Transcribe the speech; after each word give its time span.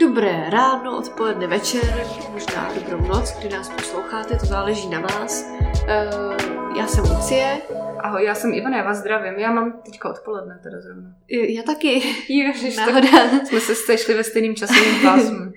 Dobré 0.00 0.50
ráno, 0.50 0.98
odpoledne, 0.98 1.46
večer, 1.46 2.06
možná 2.32 2.72
dobrou 2.74 3.08
noc, 3.08 3.32
kdy 3.38 3.48
nás 3.48 3.68
posloucháte, 3.68 4.36
to 4.36 4.46
záleží 4.46 4.88
na 4.88 5.00
vás. 5.00 5.44
Uh, 5.44 6.76
já 6.76 6.86
jsem 6.86 7.04
Lucie. 7.04 7.58
Ahoj, 7.98 8.24
já 8.24 8.34
jsem 8.34 8.54
Ivana, 8.54 8.76
já 8.76 8.84
vás 8.84 8.98
zdravím. 8.98 9.38
Já 9.38 9.52
mám 9.52 9.82
teďka 9.84 10.10
odpoledne 10.10 10.60
teda 10.62 10.80
zrovna. 10.80 11.14
Já 11.28 11.62
taky. 11.62 12.02
Ježiš, 12.28 12.76
náhoda. 12.76 13.44
Jsme 13.44 13.60
se 13.60 13.74
sešli 13.74 14.14
ve 14.14 14.24
stejným 14.24 14.56
časovém 14.56 15.02
pásmu. 15.02 15.38
uh, 15.38 15.52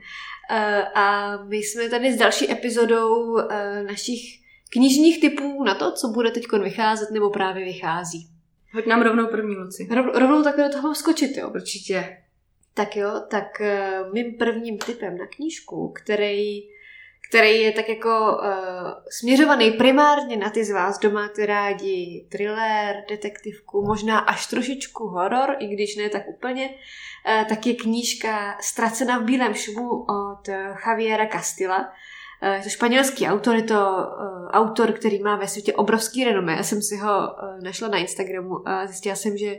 a 0.96 1.38
my 1.44 1.58
jsme 1.58 1.90
tady 1.90 2.14
s 2.14 2.18
další 2.18 2.52
epizodou 2.52 3.32
uh, 3.32 3.44
našich 3.88 4.22
knižních 4.70 5.22
typů 5.22 5.64
na 5.64 5.76
to, 5.76 5.92
co 5.92 6.08
bude 6.08 6.32
teď 6.32 6.44
vycházet 6.64 7.12
nebo 7.12 7.30
právě 7.30 7.66
vychází. 7.66 8.28
Hoď 8.74 8.86
nám 8.86 9.02
rovnou 9.02 9.28
první 9.28 9.56
Luci. 9.56 9.88
Rov, 9.92 10.06
rovnou 10.16 10.44
takhle 10.44 10.70
do 10.70 10.74
toho 10.74 10.96
skočit, 10.96 11.38
jo? 11.38 11.50
Určitě. 11.50 12.18
Tak 12.74 12.96
jo, 12.96 13.22
tak 13.30 13.62
uh, 13.62 14.14
mým 14.14 14.38
prvním 14.38 14.78
typem 14.78 15.18
na 15.18 15.28
knížku, 15.28 15.94
který, 15.96 16.62
který 17.30 17.62
je 17.62 17.72
tak 17.72 17.90
jako 17.90 18.10
uh, 18.10 18.48
směřovaný 19.20 19.72
primárně 19.72 20.38
na 20.38 20.50
ty 20.50 20.66
z 20.66 20.72
vás, 20.72 21.00
kdo 21.00 21.12
máte 21.12 21.46
rádi 21.46 22.28
thriller, 22.32 22.96
detektivku, 23.10 23.86
možná 23.86 24.20
až 24.20 24.48
trošičku 24.48 25.08
horor, 25.08 25.56
i 25.60 25.68
když 25.68 25.96
ne 25.96 26.10
tak 26.10 26.28
úplně, 26.28 26.70
uh, 26.70 27.48
tak 27.50 27.66
je 27.68 27.74
knížka 27.74 28.58
Ztracena 28.62 29.20
v 29.20 29.24
bílém 29.24 29.54
šumu 29.54 29.90
od 29.90 30.48
Javiera 30.88 31.28
Castilla. 31.28 31.94
Je 32.52 32.64
to 32.64 32.70
španělský 32.70 33.28
autor, 33.28 33.56
je 33.56 33.64
to 33.64 33.76
uh, 33.76 34.48
autor, 34.48 34.92
který 34.92 35.20
má 35.20 35.36
ve 35.36 35.48
světě 35.48 35.74
obrovský 35.74 36.24
renomé. 36.24 36.54
Já 36.54 36.64
jsem 36.64 36.82
si 36.82 36.98
ho 36.98 37.10
uh, 37.10 37.64
našla 37.64 37.88
na 37.88 37.98
Instagramu 37.98 38.70
a 38.70 38.88
zjistila 38.88 39.16
jsem, 39.16 39.38
že 39.38 39.56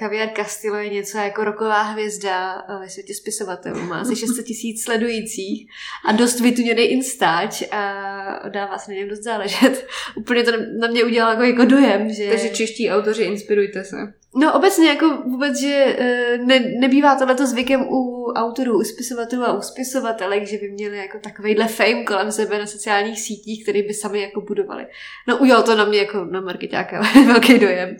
Javier 0.00 0.30
Castillo 0.36 0.76
je 0.76 0.88
něco 0.88 1.18
jako 1.18 1.44
roková 1.44 1.82
hvězda 1.82 2.62
ve 2.80 2.88
světě 2.88 3.14
spisovatelů. 3.14 3.80
Má 3.80 4.00
asi 4.00 4.16
600 4.16 4.46
tisíc 4.46 4.84
sledujících 4.84 5.70
a 6.04 6.12
dost 6.12 6.40
vytuněný 6.40 6.82
instač 6.82 7.62
a 7.70 8.48
dává 8.48 8.78
se 8.78 8.92
na 8.92 8.98
něm 8.98 9.08
dost 9.08 9.22
záležet. 9.22 9.86
Úplně 10.16 10.42
to 10.42 10.52
na 10.80 10.88
mě 10.88 11.04
udělalo 11.04 11.32
jako, 11.32 11.42
jako 11.42 11.64
dojem, 11.64 12.10
že... 12.10 12.28
Takže 12.28 12.48
čeští 12.48 12.90
autoři, 12.90 13.22
inspirujte 13.22 13.84
se. 13.84 13.96
No 14.36 14.54
obecně 14.54 14.88
jako 14.88 15.22
vůbec, 15.26 15.60
že 15.60 15.96
ne, 16.44 16.60
nebývá 16.80 17.16
tohleto 17.16 17.46
zvykem 17.46 17.82
u 17.88 18.32
autorů, 18.32 18.78
u 18.78 18.84
spisovatelů 18.84 19.44
a 19.44 19.52
u 19.52 19.62
spisovatelek, 19.62 20.46
že 20.46 20.58
by 20.58 20.70
měli 20.70 20.96
jako 20.96 21.18
takovejhle 21.18 21.68
fame 21.68 22.04
kolem 22.04 22.32
sebe 22.32 22.58
na 22.58 22.66
sociálních 22.66 23.20
sítích, 23.20 23.62
který 23.62 23.82
by 23.82 23.94
sami 23.94 24.22
jako 24.22 24.40
budovali. 24.40 24.86
No 25.28 25.38
udělal 25.38 25.62
to 25.62 25.76
na 25.76 25.84
mě 25.84 25.98
jako 25.98 26.24
na 26.24 26.40
marketáka 26.40 27.02
velký 27.26 27.58
dojem. 27.58 27.96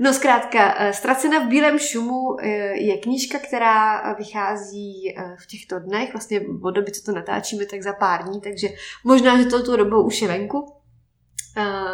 No 0.00 0.12
zkrátka, 0.12 0.74
eh, 0.78 0.92
Ztracena 0.92 1.38
v 1.38 1.48
bílém 1.48 1.78
šumu 1.78 2.36
eh, 2.40 2.48
je 2.78 2.96
knížka, 2.96 3.38
která 3.38 4.12
vychází 4.12 5.14
eh, 5.16 5.36
v 5.42 5.46
těchto 5.46 5.78
dnech, 5.78 6.12
vlastně 6.12 6.40
od 6.62 6.70
doby, 6.70 6.92
co 6.92 7.02
to 7.02 7.12
natáčíme, 7.12 7.66
tak 7.66 7.82
za 7.82 7.92
pár 7.92 8.24
dní, 8.24 8.40
takže 8.40 8.68
možná, 9.04 9.38
že 9.38 9.44
touto 9.44 9.76
dobou 9.76 10.06
už 10.06 10.22
je 10.22 10.28
venku. 10.28 10.72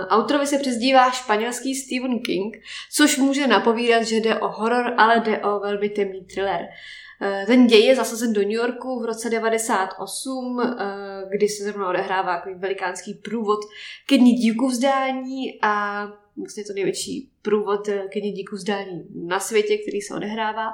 Autorovi 0.08 0.46
se 0.46 0.58
přezdívá 0.58 1.10
španělský 1.10 1.74
Stephen 1.74 2.18
King, 2.18 2.56
což 2.92 3.18
může 3.18 3.46
napovídat, 3.46 4.02
že 4.02 4.16
jde 4.16 4.36
o 4.36 4.48
horor, 4.48 4.94
ale 4.96 5.20
jde 5.20 5.38
o 5.38 5.60
velmi 5.60 5.88
temný 5.88 6.24
thriller. 6.24 6.68
ten 7.46 7.66
děj 7.66 7.84
je 7.84 7.96
zasazen 7.96 8.32
do 8.32 8.40
New 8.40 8.50
Yorku 8.50 9.00
v 9.00 9.04
roce 9.04 9.30
98, 9.30 10.60
kdy 11.30 11.48
se 11.48 11.64
zrovna 11.64 11.88
odehrává 11.88 12.36
takový 12.36 12.54
velikánský 12.54 13.14
průvod 13.14 13.58
ke 14.06 14.18
dní 14.18 14.32
díku 14.32 14.68
vzdání 14.68 15.58
a 15.62 16.04
vlastně 16.38 16.64
to 16.64 16.72
největší 16.72 17.30
průvod 17.42 17.88
eh, 17.88 18.02
ke 18.12 18.20
díku 18.20 18.56
zdání 18.56 19.04
na 19.14 19.40
světě, 19.40 19.78
který 19.78 20.00
se 20.00 20.14
odehrává. 20.14 20.68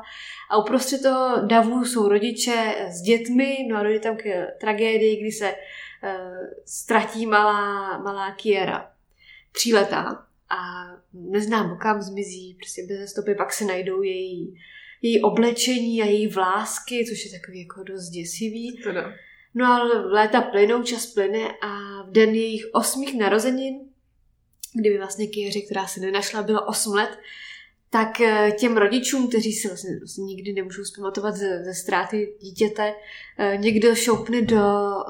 A 0.50 0.58
uprostřed 0.58 1.02
toho 1.02 1.46
davu 1.46 1.84
jsou 1.84 2.08
rodiče 2.08 2.74
s 2.88 3.02
dětmi, 3.02 3.56
no 3.68 3.76
a 3.76 3.82
dojde 3.82 4.00
tam 4.00 4.16
k 4.16 4.46
tragédii, 4.60 5.20
kdy 5.20 5.32
se 5.32 5.54
ztratí 6.64 7.26
malá, 7.26 7.98
malá 7.98 8.32
Kiera, 8.32 8.90
tříletá. 9.52 10.26
A 10.50 10.86
neznám, 11.12 11.78
kam 11.78 12.02
zmizí, 12.02 12.54
prostě 12.54 12.82
bez 12.88 13.10
stopy, 13.10 13.34
pak 13.34 13.52
se 13.52 13.64
najdou 13.64 14.02
její, 14.02 14.60
její 15.02 15.22
oblečení 15.22 16.02
a 16.02 16.04
její 16.04 16.26
vlásky, 16.26 17.04
což 17.08 17.24
je 17.24 17.40
takový 17.40 17.60
jako 17.60 17.82
dost 17.82 18.08
děsivý. 18.08 18.80
Teda. 18.84 19.12
No 19.54 19.66
ale 19.66 20.06
léta 20.06 20.40
plynou, 20.40 20.82
čas 20.82 21.06
plyne 21.06 21.48
a 21.62 22.02
v 22.02 22.10
den 22.10 22.34
jejich 22.34 22.64
osmých 22.72 23.18
narozenin 23.18 23.94
kdyby 24.74 24.98
vlastně 24.98 25.26
Kieři, 25.26 25.62
která 25.62 25.86
se 25.86 26.00
nenašla, 26.00 26.42
bylo 26.42 26.66
8 26.66 26.94
let, 26.94 27.18
tak 27.94 28.20
eh, 28.20 28.52
těm 28.58 28.76
rodičům, 28.76 29.28
kteří 29.28 29.52
si 29.52 29.68
vlastně, 29.68 29.98
vlastně 29.98 30.24
nikdy 30.24 30.52
nemůžou 30.52 30.84
zpamatovat 30.84 31.34
ze, 31.34 31.64
ze 31.64 31.74
ztráty 31.74 32.34
dítěte, 32.40 32.94
eh, 33.38 33.56
někdo 33.56 33.94
šoupne 33.94 34.42
do 34.42 34.60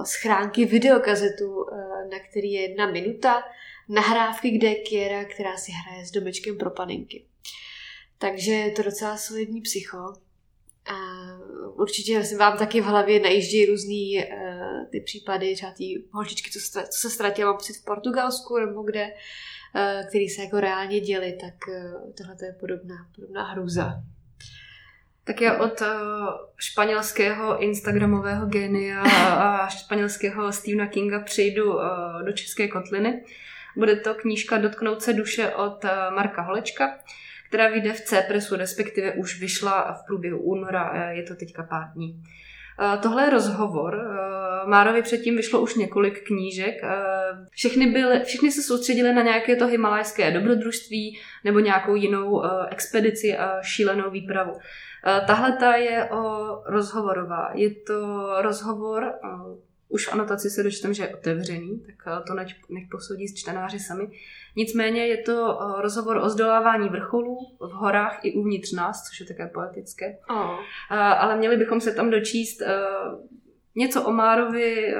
schránky 0.04 0.64
videokazetu, 0.64 1.66
eh, 1.72 1.76
na 2.12 2.18
který 2.30 2.52
je 2.52 2.62
jedna 2.62 2.90
minuta, 2.90 3.42
nahrávky, 3.88 4.50
kde 4.50 4.68
je 4.68 4.74
Kiera, 4.74 5.24
která 5.24 5.56
si 5.56 5.72
hraje 5.72 6.06
s 6.06 6.10
domečkem 6.10 6.58
pro 6.58 6.70
paninky. 6.70 7.24
Takže 8.18 8.52
je 8.52 8.70
to 8.70 8.82
docela 8.82 9.16
solidní 9.16 9.60
psycho. 9.60 9.98
A 10.86 10.96
určitě 11.76 12.22
vám 12.38 12.58
taky 12.58 12.80
v 12.80 12.84
hlavě 12.84 13.20
najíždějí 13.20 13.66
různý 13.66 14.16
uh, 14.18 14.90
ty 14.90 15.00
případy, 15.00 15.54
třeba 15.54 15.72
ty 15.72 16.04
holčičky, 16.10 16.50
co, 16.50 16.58
co 16.90 17.00
se 17.00 17.10
ztratila, 17.10 17.52
mám 17.52 17.60
v 17.60 17.84
Portugalsku 17.84 18.58
nebo 18.58 18.82
kde, 18.82 19.04
uh, 19.04 19.12
který 20.08 20.28
se 20.28 20.42
jako 20.42 20.60
reálně 20.60 21.00
děli, 21.00 21.38
tak 21.40 21.54
uh, 21.68 22.12
tohle 22.16 22.36
je 22.42 22.52
podobná, 22.52 22.94
podobná 23.16 23.50
hrůza. 23.50 24.02
Tak 25.24 25.40
já 25.40 25.58
od 25.58 25.80
uh, 25.80 25.86
španělského 26.58 27.62
instagramového 27.62 28.46
genia 28.46 29.02
a 29.02 29.68
španělského 29.68 30.52
Stephena 30.52 30.86
Kinga 30.86 31.20
přejdu 31.20 31.78
do 32.24 32.32
České 32.32 32.68
kotliny. 32.68 33.24
Bude 33.76 33.96
to 33.96 34.14
knížka 34.14 34.58
Dotknout 34.58 35.02
se 35.02 35.12
duše 35.12 35.54
od 35.54 35.84
Marka 36.14 36.42
Holečka 36.42 36.98
která 37.54 37.68
vyjde 37.68 37.92
v 37.92 38.00
C-presu, 38.00 38.56
respektive 38.56 39.12
už 39.12 39.40
vyšla 39.40 39.92
v 39.92 40.06
průběhu 40.06 40.38
února, 40.38 41.10
je 41.10 41.22
to 41.22 41.34
teďka 41.34 41.62
pár 41.62 41.92
dní. 41.94 42.22
Eh, 42.80 42.98
tohle 42.98 43.22
je 43.24 43.30
rozhovor. 43.30 43.94
Eh, 43.94 44.68
Márovi 44.68 45.02
předtím 45.02 45.36
vyšlo 45.36 45.60
už 45.60 45.74
několik 45.74 46.26
knížek. 46.26 46.74
Eh, 46.82 46.96
všechny, 47.50 47.86
byly, 47.86 48.20
všechny 48.24 48.50
se 48.50 48.62
soustředily 48.62 49.12
na 49.12 49.22
nějaké 49.22 49.56
to 49.56 49.66
himalajské 49.66 50.30
dobrodružství 50.30 51.18
nebo 51.44 51.58
nějakou 51.58 51.94
jinou 51.94 52.42
expedici 52.70 53.36
a 53.36 53.62
šílenou 53.62 54.10
výpravu. 54.10 54.52
Tahle 55.26 55.56
ta 55.56 55.74
je 55.74 56.04
o 56.04 56.48
rozhovorová. 56.66 57.50
Je 57.54 57.70
to 57.70 58.28
rozhovor 58.42 59.12
už 59.88 60.06
v 60.06 60.12
anotaci 60.12 60.50
se 60.50 60.62
dočtem, 60.62 60.94
že 60.94 61.02
je 61.02 61.16
otevřený, 61.16 61.80
tak 61.86 61.94
eh, 62.06 62.22
to 62.26 62.34
nech, 62.34 62.48
nech 62.70 62.84
posoudí 62.90 63.28
s 63.28 63.34
čtenáři 63.34 63.78
sami. 63.78 64.08
Nicméně 64.56 65.06
je 65.06 65.16
to 65.16 65.60
eh, 65.60 65.82
rozhovor 65.82 66.16
o 66.16 66.28
zdolávání 66.28 66.88
vrcholů 66.88 67.38
v 67.60 67.70
horách 67.72 68.20
i 68.22 68.32
uvnitř 68.32 68.72
nás, 68.72 69.02
což 69.08 69.20
je 69.20 69.26
také 69.26 69.46
poetické. 69.46 70.18
Oh. 70.30 70.60
Ale 70.90 71.36
měli 71.36 71.56
bychom 71.56 71.80
se 71.80 71.92
tam 71.92 72.10
dočíst 72.10 72.62
něco 73.76 74.02
o 74.02 74.12
Márovi 74.12 74.94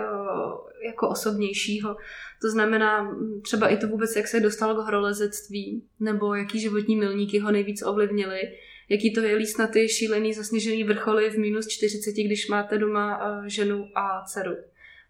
jako 0.87 1.09
osobnějšího. 1.09 1.97
To 2.43 2.51
znamená 2.51 3.17
třeba 3.43 3.69
i 3.69 3.77
to 3.77 3.89
vůbec, 3.89 4.17
jak 4.17 4.29
se 4.29 4.41
dostal 4.41 4.75
k 4.75 4.85
horolezectví, 4.85 5.85
nebo 6.01 6.35
jaký 6.35 6.61
životní 6.61 6.97
milníky 6.97 7.39
ho 7.39 7.51
nejvíc 7.51 7.83
ovlivnili, 7.83 8.41
jaký 8.89 9.13
to 9.13 9.21
je 9.21 9.37
líst 9.37 9.59
na 9.59 9.67
ty 9.67 9.89
šílený 9.89 10.35
zasněžený 10.35 10.85
vrcholy 10.85 11.31
v 11.31 11.39
minus 11.39 11.69
40, 11.69 12.11
když 12.11 12.49
máte 12.49 12.79
doma 12.79 13.21
ženu 13.47 13.89
a 13.95 14.25
dceru 14.25 14.57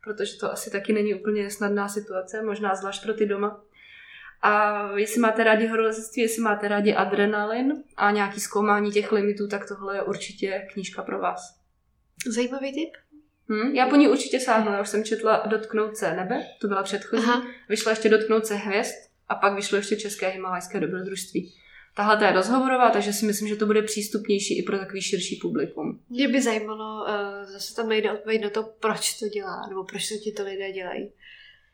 protože 0.05 0.39
to 0.39 0.53
asi 0.53 0.71
taky 0.71 0.93
není 0.93 1.15
úplně 1.15 1.51
snadná 1.51 1.89
situace, 1.89 2.43
možná 2.43 2.75
zvlášť 2.75 3.03
pro 3.03 3.15
ty 3.15 3.27
doma. 3.27 3.65
A 4.43 4.91
jestli 4.97 5.21
máte 5.21 5.45
rádi 5.45 5.67
horolezectví, 5.67 6.23
jestli 6.23 6.43
máte 6.43 6.69
rádi 6.69 6.95
adrenalin 6.95 7.83
a 7.97 8.11
nějaký 8.11 8.41
zkoumání 8.41 8.93
těch 8.93 9.13
limitů, 9.13 9.49
tak 9.49 9.69
tohle 9.69 9.97
je 9.97 10.03
určitě 10.03 10.69
knížka 10.73 11.03
pro 11.03 11.19
vás. 11.19 11.41
Zajímavý 12.27 12.73
tip. 12.73 12.91
Hmm, 13.49 13.75
já 13.75 13.87
po 13.87 13.97
ní 13.97 14.09
určitě 14.09 14.41
sáhnu. 14.41 14.73
Já 14.73 14.81
už 14.81 14.89
jsem 14.89 15.05
četla 15.05 15.43
Dotknout 15.47 15.97
se 15.97 16.17
nebe, 16.17 16.47
to 16.61 16.69
byla 16.69 16.83
předchozí. 16.83 17.25
Aha. 17.25 17.47
Vyšla 17.69 17.91
ještě 17.91 18.09
Dotknout 18.09 18.47
se 18.47 18.55
hvězd 18.55 18.95
a 19.29 19.35
pak 19.35 19.55
vyšlo 19.55 19.77
ještě 19.77 19.97
České 19.97 20.29
himalajské 20.29 20.81
dobrodružství. 20.81 21.55
Tahle 21.95 22.27
je 22.27 22.33
rozhovorová, 22.33 22.91
takže 22.91 23.13
si 23.13 23.27
myslím, 23.27 23.49
že 23.49 23.57
to 23.57 23.67
bude 23.67 23.83
přístupnější 23.83 24.59
i 24.59 24.63
pro 24.63 24.79
takový 24.79 25.03
širší 25.03 25.37
publikum. 25.37 26.01
Mě 26.11 26.29
by 26.29 26.43
zajímalo, 26.43 27.05
uh, 27.05 27.51
zase 27.53 27.75
tam 27.75 27.89
nejde 27.89 28.13
odpověď 28.13 28.43
na 28.43 28.51
to, 28.51 28.63
proč 28.63 29.19
to 29.19 29.29
dělá, 29.29 29.67
nebo 29.69 29.85
proč 29.85 30.09
to 30.09 30.15
ti 30.19 30.33
to 30.33 30.45
lidé 30.45 30.73
dělají. 30.73 31.13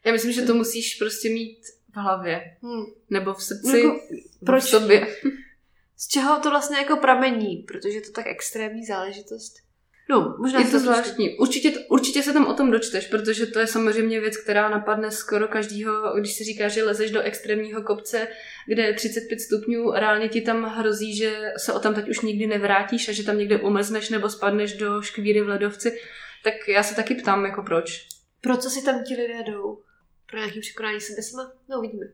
Já 0.05 0.13
myslím, 0.13 0.33
že 0.33 0.43
to 0.43 0.55
musíš 0.55 0.95
prostě 0.95 1.29
mít 1.29 1.59
v 1.93 1.97
hlavě. 1.97 2.57
Hmm. 2.63 2.85
Nebo 3.11 3.35
v 3.35 3.43
srdci. 3.43 3.79
Jako, 3.79 4.01
proč? 4.47 4.65
V 4.65 4.69
sobě. 4.69 5.17
Z 5.97 6.09
čeho 6.09 6.41
to 6.41 6.51
vlastně 6.51 6.77
jako 6.77 6.97
pramení? 6.97 7.57
Protože 7.57 7.99
je 7.99 8.01
to 8.01 8.13
tak 8.13 8.27
extrémní 8.27 8.87
záležitost. 8.87 9.57
No, 10.11 10.37
možná 10.39 10.61
je 10.61 10.67
to 10.67 10.79
zvláštní. 10.79 11.39
Určitě, 11.39 11.73
určitě 11.89 12.23
se 12.23 12.33
tam 12.33 12.47
o 12.47 12.55
tom 12.55 12.71
dočteš, 12.71 13.07
protože 13.07 13.47
to 13.47 13.59
je 13.59 13.67
samozřejmě 13.67 14.21
věc, 14.21 14.37
která 14.37 14.69
napadne 14.69 15.11
skoro 15.11 15.49
každýho, 15.49 16.15
když 16.19 16.33
si 16.33 16.45
říká, 16.45 16.69
že 16.69 16.85
lezeš 16.85 17.11
do 17.11 17.21
extrémního 17.21 17.83
kopce, 17.83 18.29
kde 18.67 18.83
je 18.83 18.95
35 18.95 19.41
stupňů, 19.41 19.91
reálně 19.91 20.29
ti 20.29 20.41
tam 20.41 20.65
hrozí, 20.65 21.17
že 21.17 21.53
se 21.57 21.73
o 21.73 21.79
tam 21.79 21.95
teď 21.95 22.09
už 22.09 22.21
nikdy 22.21 22.47
nevrátíš 22.47 23.09
a 23.09 23.13
že 23.13 23.25
tam 23.25 23.39
někde 23.39 23.59
umrzneš 23.59 24.11
nebo 24.11 24.31
spadneš 24.31 24.77
do 24.77 25.03
škvíry 25.03 25.41
v 25.41 25.49
ledovci. 25.49 25.99
Tak 26.45 26.55
já 26.69 26.83
se 26.83 26.95
taky 26.95 27.15
ptám, 27.15 27.45
jako 27.45 27.63
proč. 27.63 28.07
Pro 28.41 28.57
co 28.57 28.71
si 28.71 28.85
tam 28.85 29.05
ti 29.05 29.15
lidé 29.15 29.43
jdou? 29.47 29.83
Pro 30.31 30.39
nějaký 30.39 30.61
překonání 30.61 31.01
sebe 31.01 31.23
sama? 31.23 31.53
No, 31.69 31.79
uvidíme. 31.79 32.07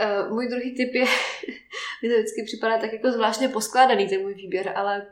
Uh, 0.00 0.32
můj 0.32 0.48
druhý 0.48 0.74
tip 0.74 0.94
je, 0.94 1.04
mi 2.02 2.08
to 2.08 2.14
vždycky 2.14 2.42
připadá 2.44 2.78
tak 2.78 2.92
jako 2.92 3.12
zvláštně 3.12 3.48
poskládaný 3.48 4.08
ten 4.08 4.20
můj 4.20 4.34
výběr, 4.34 4.72
ale 4.76 5.06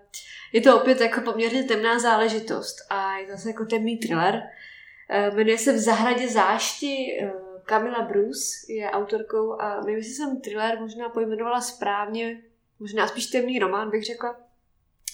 je 0.52 0.61
to 0.61 0.81
opět 0.81 1.00
jako 1.00 1.20
poměrně 1.20 1.64
temná 1.64 1.99
záležitost 1.99 2.76
a 2.90 3.17
je 3.19 3.26
to 3.26 3.32
zase 3.32 3.49
jako 3.49 3.64
temný 3.64 3.99
thriller. 3.99 4.35
Uh, 4.35 5.37
jmenuje 5.37 5.58
se 5.58 5.73
V 5.73 5.79
zahradě 5.79 6.29
zášti. 6.29 7.20
Uh, 7.23 7.31
Camila 7.69 8.02
Bruce 8.02 8.43
je 8.69 8.90
autorkou 8.90 9.61
a 9.61 9.81
nevím, 9.81 9.96
jestli 9.96 10.12
jsem 10.12 10.40
thriller 10.40 10.81
možná 10.81 11.08
pojmenovala 11.08 11.61
správně, 11.61 12.43
možná 12.79 13.08
spíš 13.08 13.26
temný 13.26 13.58
román 13.58 13.90
bych 13.90 14.05
řekla. 14.05 14.48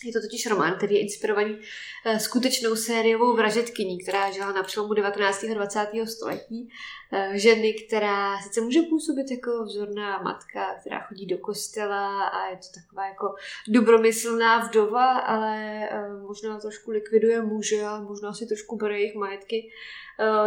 Je 0.04 0.12
to 0.12 0.20
totiž 0.20 0.46
román, 0.46 0.76
který 0.76 0.94
je 0.94 1.00
inspirovaný 1.00 1.58
eh, 2.04 2.20
skutečnou 2.20 2.76
sériovou 2.76 3.36
vražetkyní, 3.36 3.98
která 3.98 4.30
žila 4.30 4.52
na 4.52 4.62
přelomu 4.62 4.94
19. 4.94 5.44
a 5.44 5.54
20. 5.54 5.88
století. 6.04 6.68
Eh, 7.12 7.38
ženy, 7.38 7.74
která 7.74 8.38
sice 8.42 8.60
může 8.60 8.82
působit 8.82 9.30
jako 9.30 9.64
vzorná 9.64 10.22
matka, 10.22 10.74
která 10.80 11.00
chodí 11.00 11.26
do 11.26 11.38
kostela 11.38 12.28
a 12.28 12.50
je 12.50 12.56
to 12.56 12.80
taková 12.80 13.06
jako 13.06 13.34
dobromyslná 13.68 14.58
vdova, 14.58 15.18
ale 15.18 15.88
eh, 15.90 16.08
možná 16.26 16.60
trošku 16.60 16.90
likviduje 16.90 17.42
muže 17.42 17.82
a 17.82 18.00
možná 18.00 18.32
si 18.32 18.46
trošku 18.46 18.76
bere 18.76 18.98
jejich 18.98 19.14
majetky. 19.14 19.70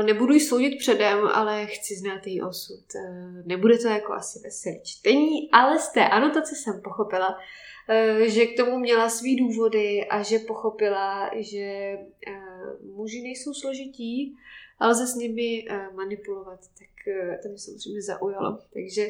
Nebudu 0.06 0.34
ji 0.34 0.40
soudit 0.40 0.80
předem, 0.80 1.28
ale 1.34 1.66
chci 1.66 1.96
znát 1.96 2.28
její 2.28 2.42
osud. 2.42 2.84
Nebude 3.46 3.78
to 3.78 3.88
jako 3.88 4.14
asi 4.14 4.40
veselé 4.40 4.76
čtení, 4.84 5.52
ale 5.52 5.80
z 5.80 5.90
té 5.90 6.08
anotace 6.08 6.56
jsem 6.56 6.82
pochopila, 6.82 7.38
že 8.26 8.46
k 8.46 8.58
tomu 8.58 8.80
měla 8.80 9.10
svý 9.10 9.36
důvody 9.36 10.06
a 10.10 10.22
že 10.22 10.40
pochopila, 10.40 11.32
že 11.36 11.98
eh, 12.28 12.34
muži 12.96 13.22
nejsou 13.22 13.54
složití 13.54 14.38
a 14.80 14.88
lze 14.88 15.08
s 15.08 15.16
nimi 15.16 15.66
eh, 15.70 15.88
manipulovat. 15.96 16.60
Tak 16.80 16.88
to 17.42 17.50
mě 17.50 17.58
samozřejmě 17.58 18.02
zaujalo. 18.02 18.60
Takže 18.74 19.08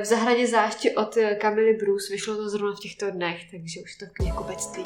v 0.00 0.04
zahradě 0.04 0.46
záště 0.46 0.92
od 0.92 1.18
Kamily 1.40 1.74
Bruce 1.74 2.12
vyšlo 2.12 2.36
to 2.36 2.48
zrovna 2.48 2.76
v 2.76 2.80
těchto 2.80 3.10
dnech, 3.10 3.50
takže 3.50 3.80
už 3.80 3.96
to 3.96 4.06
knihkupectví. 4.12 4.82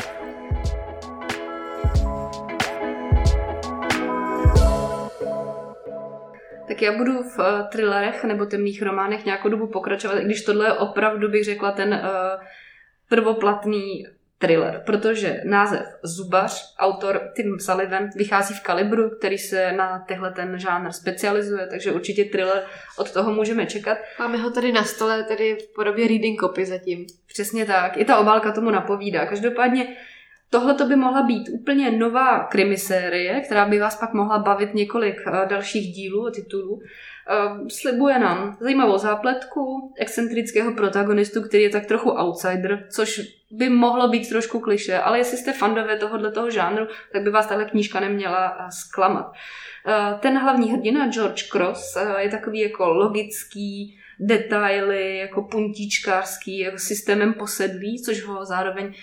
Tak 6.68 6.82
já 6.82 6.92
budu 6.96 7.22
v 7.22 7.38
thrillerech 7.72 8.24
nebo 8.24 8.46
temných 8.46 8.82
románech 8.82 9.24
nějakou 9.24 9.48
dobu 9.48 9.66
pokračovat, 9.66 10.18
i 10.18 10.24
když 10.24 10.42
tohle 10.42 10.66
je 10.66 10.72
opravdu, 10.72 11.28
bych 11.28 11.44
řekla, 11.44 11.72
ten 11.72 11.88
uh, 11.94 12.46
prvoplatný 13.08 14.06
thriller, 14.38 14.82
protože 14.86 15.40
název 15.44 15.86
Zubař, 16.02 16.74
autor 16.78 17.20
Tim 17.36 17.60
Sullivan, 17.60 18.10
vychází 18.16 18.54
v 18.54 18.62
Kalibru, 18.62 19.10
který 19.10 19.38
se 19.38 19.72
na 19.72 20.04
tehle 20.08 20.30
ten 20.30 20.58
žánr 20.58 20.92
specializuje, 20.92 21.66
takže 21.66 21.92
určitě 21.92 22.24
thriller 22.24 22.62
od 22.98 23.12
toho 23.12 23.32
můžeme 23.32 23.66
čekat. 23.66 23.98
Máme 24.18 24.38
ho 24.38 24.50
tady 24.50 24.72
na 24.72 24.84
stole, 24.84 25.22
tedy 25.22 25.56
v 25.56 25.74
podobě 25.74 26.08
reading 26.08 26.40
copy 26.40 26.66
zatím. 26.66 27.06
Přesně 27.26 27.66
tak, 27.66 27.96
i 27.96 28.04
ta 28.04 28.18
obálka 28.18 28.52
tomu 28.52 28.70
napovídá. 28.70 29.26
Každopádně 29.26 29.96
Tohle 30.50 30.74
to 30.74 30.86
by 30.86 30.96
mohla 30.96 31.22
být 31.22 31.48
úplně 31.48 31.90
nová 31.90 32.44
krimisérie, 32.44 33.40
která 33.40 33.64
by 33.64 33.78
vás 33.78 33.96
pak 33.96 34.12
mohla 34.12 34.38
bavit 34.38 34.74
několik 34.74 35.16
eh, 35.26 35.46
dalších 35.46 35.92
dílů 35.94 36.26
a 36.26 36.30
titulů. 36.30 36.80
Ehm, 37.28 37.70
slibuje 37.70 38.18
nám 38.18 38.56
zajímavou 38.60 38.98
zápletku, 38.98 39.92
excentrického 39.98 40.72
protagonistu, 40.72 41.42
který 41.42 41.62
je 41.62 41.70
tak 41.70 41.86
trochu 41.86 42.10
outsider, 42.10 42.86
což 42.90 43.20
by 43.50 43.68
mohlo 43.68 44.08
být 44.08 44.28
trošku 44.28 44.60
kliše, 44.60 44.98
ale 44.98 45.18
jestli 45.18 45.36
jste 45.38 45.52
fandové 45.52 45.96
tohohle 45.96 46.32
toho 46.32 46.50
žánru, 46.50 46.86
tak 47.12 47.22
by 47.22 47.30
vás 47.30 47.46
tahle 47.46 47.64
knížka 47.64 48.00
neměla 48.00 48.56
eh, 48.60 48.70
zklamat. 48.70 49.32
Eh, 49.86 50.18
ten 50.20 50.38
hlavní 50.38 50.72
hrdina, 50.72 51.08
George 51.08 51.42
Cross, 51.50 51.96
eh, 51.96 52.22
je 52.22 52.28
takový 52.28 52.60
jako 52.60 52.88
logický, 52.88 53.98
detaily, 54.20 55.18
jako 55.18 55.42
puntíčkářský, 55.42 56.58
jako 56.58 56.78
systémem 56.78 57.34
posedlý, 57.34 58.02
což 58.02 58.22
ho 58.22 58.44
zároveň 58.44 58.94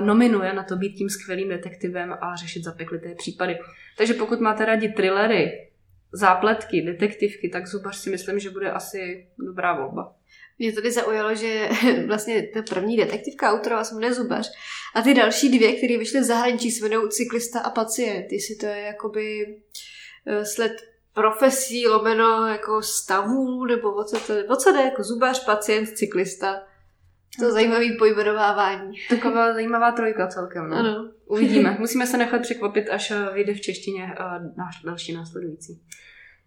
nominuje 0.00 0.52
na 0.52 0.62
to 0.62 0.76
být 0.76 0.92
tím 0.92 1.08
skvělým 1.08 1.48
detektivem 1.48 2.16
a 2.20 2.36
řešit 2.36 2.64
zapeklité 2.64 3.14
případy. 3.14 3.58
Takže 3.96 4.14
pokud 4.14 4.40
máte 4.40 4.64
rádi 4.64 4.88
thrillery, 4.88 5.68
zápletky, 6.12 6.82
detektivky, 6.82 7.48
tak 7.48 7.66
zubař 7.66 7.96
si 7.96 8.10
myslím, 8.10 8.38
že 8.38 8.50
bude 8.50 8.70
asi 8.70 9.26
dobrá 9.38 9.72
volba. 9.72 10.14
Mě 10.58 10.72
tady 10.72 10.92
zaujalo, 10.92 11.34
že 11.34 11.68
vlastně 12.06 12.42
ta 12.42 12.62
první 12.62 12.96
detektivka 12.96 13.52
autora 13.52 13.84
se 13.84 13.94
jmenuje 13.94 14.14
Zubař 14.14 14.52
a 14.94 15.02
ty 15.02 15.14
další 15.14 15.58
dvě, 15.58 15.72
které 15.72 15.98
vyšly 15.98 16.20
v 16.20 16.24
zahraničí, 16.24 16.70
se 16.70 16.86
jmenují 16.86 17.10
Cyklista 17.10 17.60
a 17.60 17.70
pacient. 17.70 18.32
Jestli 18.32 18.56
to 18.56 18.66
je 18.66 18.78
jakoby 18.78 19.56
eh, 20.26 20.44
sled 20.44 20.72
profesí, 21.14 21.86
lomeno 21.86 22.46
jako 22.46 22.82
stavů, 22.82 23.64
nebo 23.64 23.94
o 23.94 24.04
co, 24.04 24.20
to, 24.20 24.34
o 24.48 24.56
co 24.56 24.72
jde, 24.72 24.80
jako 24.82 25.02
zubař, 25.02 25.44
pacient, 25.44 25.86
cyklista. 25.86 26.62
To 27.38 27.52
zajímavý 27.52 27.96
pojmenovávání. 27.98 28.96
Taková 29.08 29.52
zajímavá 29.52 29.92
trojka 29.92 30.26
celkem. 30.26 30.70
No. 30.70 30.76
Ano. 30.76 31.10
Uvidíme. 31.26 31.76
Musíme 31.80 32.06
se 32.06 32.16
nechat 32.16 32.42
překvapit, 32.42 32.90
až 32.90 33.10
eh, 33.10 33.30
vyjde 33.34 33.54
v 33.54 33.60
češtině 33.60 34.02
uh, 34.02 34.56
náš 34.56 34.82
další 34.84 35.12
následující. 35.12 35.80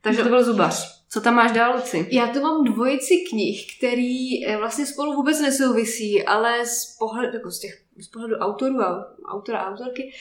Takže 0.01 0.23
to 0.23 0.29
byl 0.29 0.43
zubař. 0.43 1.05
Co 1.09 1.21
tam 1.21 1.35
máš 1.35 1.51
dál, 1.51 1.75
Luci? 1.75 2.07
Já 2.11 2.27
tu 2.27 2.41
mám 2.41 2.63
dvojici 2.63 3.13
knih, 3.29 3.77
který 3.77 4.45
eh, 4.45 4.57
vlastně 4.57 4.85
spolu 4.85 5.13
vůbec 5.13 5.41
nesouvisí, 5.41 6.23
ale 6.23 6.65
z 6.65 6.95
pohledu, 6.99 7.33
jako 7.33 7.51
z, 7.51 7.59
těch, 7.59 7.81
z 7.99 8.07
pohledu 8.07 8.35
autorů 8.35 8.81
a 8.81 9.05
autora 9.29 9.59
a 9.59 9.71
autorky, 9.71 10.11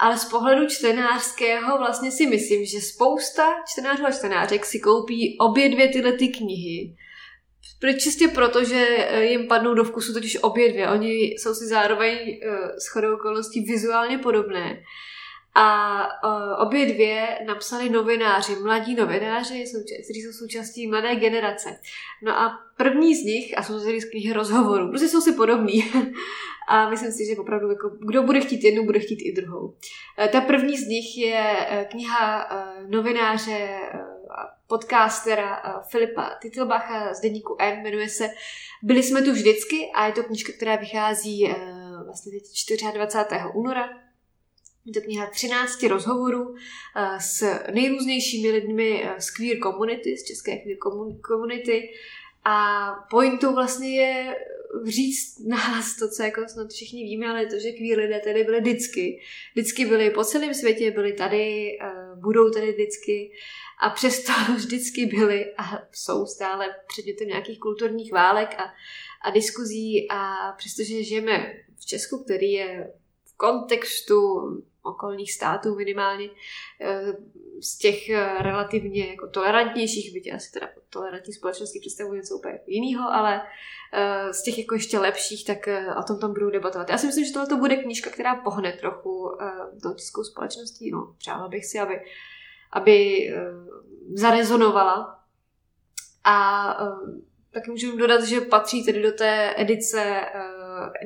ale 0.00 0.18
z 0.18 0.24
pohledu 0.24 0.66
čtenářského 0.66 1.78
vlastně 1.78 2.10
si 2.10 2.26
myslím, 2.26 2.64
že 2.64 2.80
spousta 2.80 3.54
čtenářů 3.72 4.06
a 4.06 4.10
čtenářek 4.10 4.66
si 4.66 4.80
koupí 4.80 5.36
obě 5.40 5.68
dvě 5.68 5.88
tyhle 5.88 6.12
ty 6.12 6.28
knihy, 6.28 6.96
Čistě 7.98 8.28
proto, 8.28 8.64
že 8.64 8.86
eh, 8.98 9.24
jim 9.24 9.48
padnou 9.48 9.74
do 9.74 9.84
vkusu 9.84 10.12
totiž 10.12 10.38
obě 10.42 10.72
dvě. 10.72 10.88
Oni 10.88 11.22
jsou 11.22 11.54
si 11.54 11.66
zároveň 11.66 12.40
s 12.78 12.88
chodou 12.88 13.14
okolností 13.14 13.60
vizuálně 13.60 14.18
podobné. 14.18 14.82
A 15.58 15.98
uh, 16.24 16.66
obě 16.66 16.86
dvě 16.86 17.38
napsali 17.46 17.90
novináři, 17.90 18.56
mladí 18.56 18.94
novináři, 18.94 19.64
kteří 20.04 20.20
jsou 20.20 20.32
součástí 20.32 20.86
mladé 20.86 21.16
generace. 21.16 21.78
No 22.22 22.38
a 22.38 22.58
první 22.76 23.14
z 23.14 23.24
nich, 23.24 23.58
a 23.58 23.62
jsou 23.62 23.78
z 23.78 24.04
knihy 24.10 24.32
rozhovorů, 24.32 24.88
prostě 24.88 25.08
jsou 25.08 25.20
si 25.20 25.32
podobní. 25.32 25.92
a 26.68 26.90
myslím 26.90 27.12
si, 27.12 27.26
že 27.26 27.40
opravdu, 27.40 27.68
jako, 27.68 27.90
kdo 28.06 28.22
bude 28.22 28.40
chtít 28.40 28.64
jednu, 28.64 28.84
bude 28.84 29.00
chtít 29.00 29.22
i 29.22 29.32
druhou. 29.32 29.66
Uh, 29.66 30.26
ta 30.32 30.40
první 30.40 30.76
z 30.76 30.86
nich 30.88 31.18
je 31.18 31.56
uh, 31.70 31.84
kniha 31.90 32.50
uh, 32.50 32.90
novináře 32.90 33.68
podcastera 34.68 35.82
Filipa 35.90 36.30
Titlbacha 36.42 37.14
z 37.14 37.20
deníku 37.20 37.56
N, 37.60 37.82
jmenuje 37.82 38.08
se 38.08 38.28
Byli 38.82 39.02
jsme 39.02 39.22
tu 39.22 39.32
vždycky 39.32 39.90
a 39.94 40.06
je 40.06 40.12
to 40.12 40.22
knižka, 40.22 40.52
která 40.52 40.76
vychází 40.76 41.54
vlastně 42.06 42.32
teď 42.32 42.94
24. 42.94 43.40
února 43.54 43.88
je 44.86 44.92
to 44.92 45.00
kniha 45.00 45.26
13 45.30 45.82
rozhovorů 45.82 46.54
eh, 46.96 47.20
s 47.20 47.58
nejrůznějšími 47.72 48.50
lidmi 48.50 49.04
eh, 49.04 49.20
z 49.20 49.30
queer 49.30 49.58
community, 49.62 50.16
z 50.16 50.24
české 50.24 50.56
queer 50.56 50.78
community. 51.26 51.88
A 52.44 52.86
pointou 53.10 53.54
vlastně 53.54 54.00
je 54.00 54.36
říct 54.84 55.38
nahlas 55.46 55.96
to, 55.96 56.08
co 56.08 56.22
jako 56.22 56.48
snad 56.48 56.70
všichni 56.70 57.04
víme, 57.04 57.26
ale 57.26 57.46
to, 57.46 57.58
že 57.58 57.72
queer 57.72 57.98
lidé 57.98 58.20
tady 58.24 58.44
byli 58.44 58.60
vždycky. 58.60 59.20
Vždycky 59.54 59.86
byli 59.86 60.10
po 60.10 60.24
celém 60.24 60.54
světě, 60.54 60.90
byli 60.90 61.12
tady, 61.12 61.78
eh, 61.82 61.92
budou 62.14 62.50
tady 62.50 62.72
vždycky. 62.72 63.32
A 63.80 63.90
přesto 63.90 64.32
vždycky 64.56 65.06
byli 65.06 65.54
a 65.58 65.82
jsou 65.92 66.26
stále 66.26 66.74
předmětem 66.86 67.28
nějakých 67.28 67.58
kulturních 67.58 68.12
válek 68.12 68.54
a, 68.58 68.74
a 69.22 69.30
diskuzí. 69.30 70.06
A 70.10 70.52
přestože 70.58 71.02
žijeme 71.02 71.54
v 71.80 71.86
Česku, 71.86 72.24
který 72.24 72.52
je 72.52 72.92
v 73.24 73.36
kontextu 73.36 74.16
okolních 74.86 75.32
států 75.32 75.76
minimálně, 75.76 76.28
eh, 76.80 77.12
z 77.60 77.78
těch 77.78 78.08
eh, 78.08 78.42
relativně 78.42 79.06
jako 79.06 79.28
tolerantnějších, 79.28 80.12
byť 80.14 80.34
asi 80.34 80.52
teda 80.52 80.68
tolerantní 80.90 81.32
společnosti 81.32 81.80
představují 81.80 82.20
něco 82.20 82.36
úplně 82.36 82.58
jiného, 82.66 83.10
ale 83.12 83.42
eh, 83.92 84.32
z 84.32 84.42
těch 84.42 84.58
jako 84.58 84.74
ještě 84.74 84.98
lepších, 84.98 85.46
tak 85.46 85.68
o 85.98 86.02
tom 86.02 86.20
tam 86.20 86.32
budou 86.32 86.50
debatovat. 86.50 86.90
Já 86.90 86.98
si 86.98 87.06
myslím, 87.06 87.24
že 87.24 87.32
tohle 87.32 87.48
to 87.48 87.56
bude 87.56 87.76
knížka, 87.76 88.10
která 88.10 88.34
pohne 88.34 88.72
trochu 88.72 89.30
tou 89.82 89.94
českou 89.94 90.24
společností. 90.24 90.90
No, 90.90 91.14
přála 91.18 91.48
bych 91.48 91.64
si, 91.64 91.78
aby, 91.78 92.00
aby 92.72 93.28
zarezonovala. 94.14 95.20
A 96.24 96.76
taky 97.50 97.70
můžu 97.70 97.96
dodat, 97.96 98.24
že 98.24 98.40
patří 98.40 98.84
tedy 98.84 99.02
do 99.02 99.12
té 99.12 99.54
edice 99.56 100.26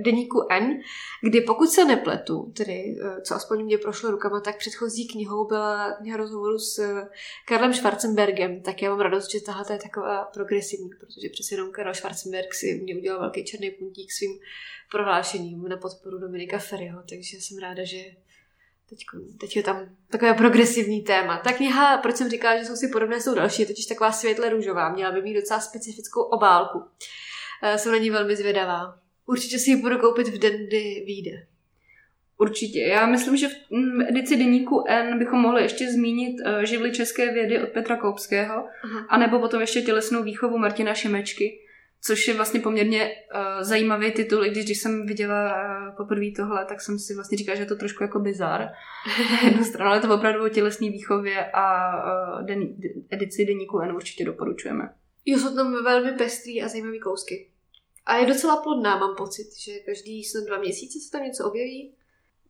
deníku 0.04 0.46
N, 0.50 0.80
kdy 1.22 1.40
pokud 1.40 1.70
se 1.70 1.84
nepletu, 1.84 2.52
tedy 2.56 2.96
uh, 3.02 3.22
co 3.22 3.34
aspoň 3.34 3.64
mě 3.64 3.78
prošlo 3.78 4.10
rukama, 4.10 4.40
tak 4.40 4.58
předchozí 4.58 5.08
knihou 5.08 5.46
byla 5.46 5.92
kniha 5.92 6.16
rozhovoru 6.16 6.58
s 6.58 6.78
uh, 6.78 7.00
Karlem 7.48 7.74
Schwarzenbergem, 7.74 8.62
tak 8.62 8.82
já 8.82 8.90
mám 8.90 9.00
radost, 9.00 9.30
že 9.30 9.40
tahle 9.40 9.64
je 9.70 9.78
taková 9.78 10.24
progresivní, 10.24 10.88
protože 10.88 11.28
přece 11.32 11.54
jenom 11.54 11.70
Karl 11.70 11.94
Schwarzenberg 11.94 12.54
si 12.54 12.80
mě 12.82 12.96
udělal 12.96 13.20
velký 13.20 13.44
černý 13.44 13.70
puntík 13.70 14.12
svým 14.12 14.38
prohlášením 14.90 15.62
na 15.62 15.76
podporu 15.76 16.18
Dominika 16.18 16.58
Ferryho, 16.58 17.02
takže 17.08 17.36
jsem 17.36 17.58
ráda, 17.58 17.84
že 17.84 17.98
Teď, 18.90 18.98
teď 19.40 19.56
je 19.56 19.62
tam 19.62 19.96
takové 20.10 20.34
progresivní 20.34 21.02
téma. 21.02 21.38
Ta 21.38 21.52
kniha, 21.52 21.98
proč 21.98 22.16
jsem 22.16 22.30
říkala, 22.30 22.58
že 22.58 22.64
jsou 22.64 22.76
si 22.76 22.88
podobné, 22.88 23.20
jsou 23.20 23.34
další, 23.34 23.62
je 23.62 23.66
totiž 23.66 23.86
taková 23.86 24.12
světle 24.12 24.48
růžová, 24.48 24.92
měla 24.92 25.12
by 25.12 25.22
mít 25.22 25.34
docela 25.34 25.60
specifickou 25.60 26.22
obálku. 26.22 26.82
E, 27.62 27.78
jsem 27.78 27.92
na 27.92 27.98
ní 27.98 28.10
velmi 28.10 28.36
zvědavá. 28.36 28.98
Určitě 29.30 29.58
si 29.58 29.70
ji 29.70 29.76
budu 29.76 29.98
koupit 29.98 30.28
v 30.28 30.38
den, 30.38 30.66
kdy 30.66 31.02
vyjde. 31.06 31.46
Určitě. 32.38 32.80
Já 32.80 33.06
myslím, 33.06 33.36
že 33.36 33.48
v 33.48 33.70
mm, 33.70 34.00
edici 34.00 34.36
deníku 34.36 34.84
N 34.88 35.18
bychom 35.18 35.40
mohli 35.40 35.62
ještě 35.62 35.92
zmínit 35.92 36.36
uh, 36.40 36.62
živly 36.62 36.92
české 36.92 37.32
vědy 37.32 37.62
od 37.62 37.68
Petra 37.68 37.96
Koupského, 37.96 38.64
Aha. 38.84 39.06
anebo 39.08 39.38
potom 39.38 39.60
ještě 39.60 39.82
tělesnou 39.82 40.22
výchovu 40.22 40.58
Martina 40.58 40.94
Šimečky 40.94 41.60
což 42.02 42.28
je 42.28 42.34
vlastně 42.34 42.60
poměrně 42.60 43.10
uh, 43.10 43.62
zajímavý 43.62 44.12
titul, 44.12 44.44
i 44.44 44.50
když, 44.50 44.64
když 44.64 44.78
jsem 44.78 45.06
viděla 45.06 45.54
uh, 45.54 45.96
poprvé 45.96 46.26
tohle, 46.36 46.64
tak 46.64 46.80
jsem 46.80 46.98
si 46.98 47.14
vlastně 47.14 47.38
říkala, 47.38 47.56
že 47.56 47.62
je 47.62 47.66
to 47.66 47.76
trošku 47.76 48.02
jako 48.02 48.20
bizar. 48.20 48.68
jednu 49.44 49.64
stranu, 49.64 49.90
ale 49.90 50.00
to 50.00 50.14
opravdu 50.14 50.44
o 50.44 50.48
tělesné 50.48 50.90
výchově 50.90 51.50
a 51.50 51.96
uh, 52.04 52.46
den, 52.46 52.76
edici 53.10 53.44
deníku 53.44 53.78
N 53.78 53.92
určitě 53.92 54.24
doporučujeme. 54.24 54.94
Jo, 55.26 55.38
jsou 55.38 55.54
tam 55.54 55.84
velmi 55.84 56.12
pestrý 56.12 56.62
a 56.62 56.68
zajímavý 56.68 57.00
kousky. 57.00 57.49
A 58.10 58.16
je 58.16 58.26
docela 58.26 58.56
plodná, 58.56 58.98
mám 58.98 59.16
pocit, 59.16 59.46
že 59.58 59.72
každý 59.86 60.24
snad 60.24 60.44
dva 60.44 60.58
měsíce 60.58 60.98
se 61.00 61.10
tam 61.10 61.22
něco 61.22 61.48
objeví. 61.48 61.94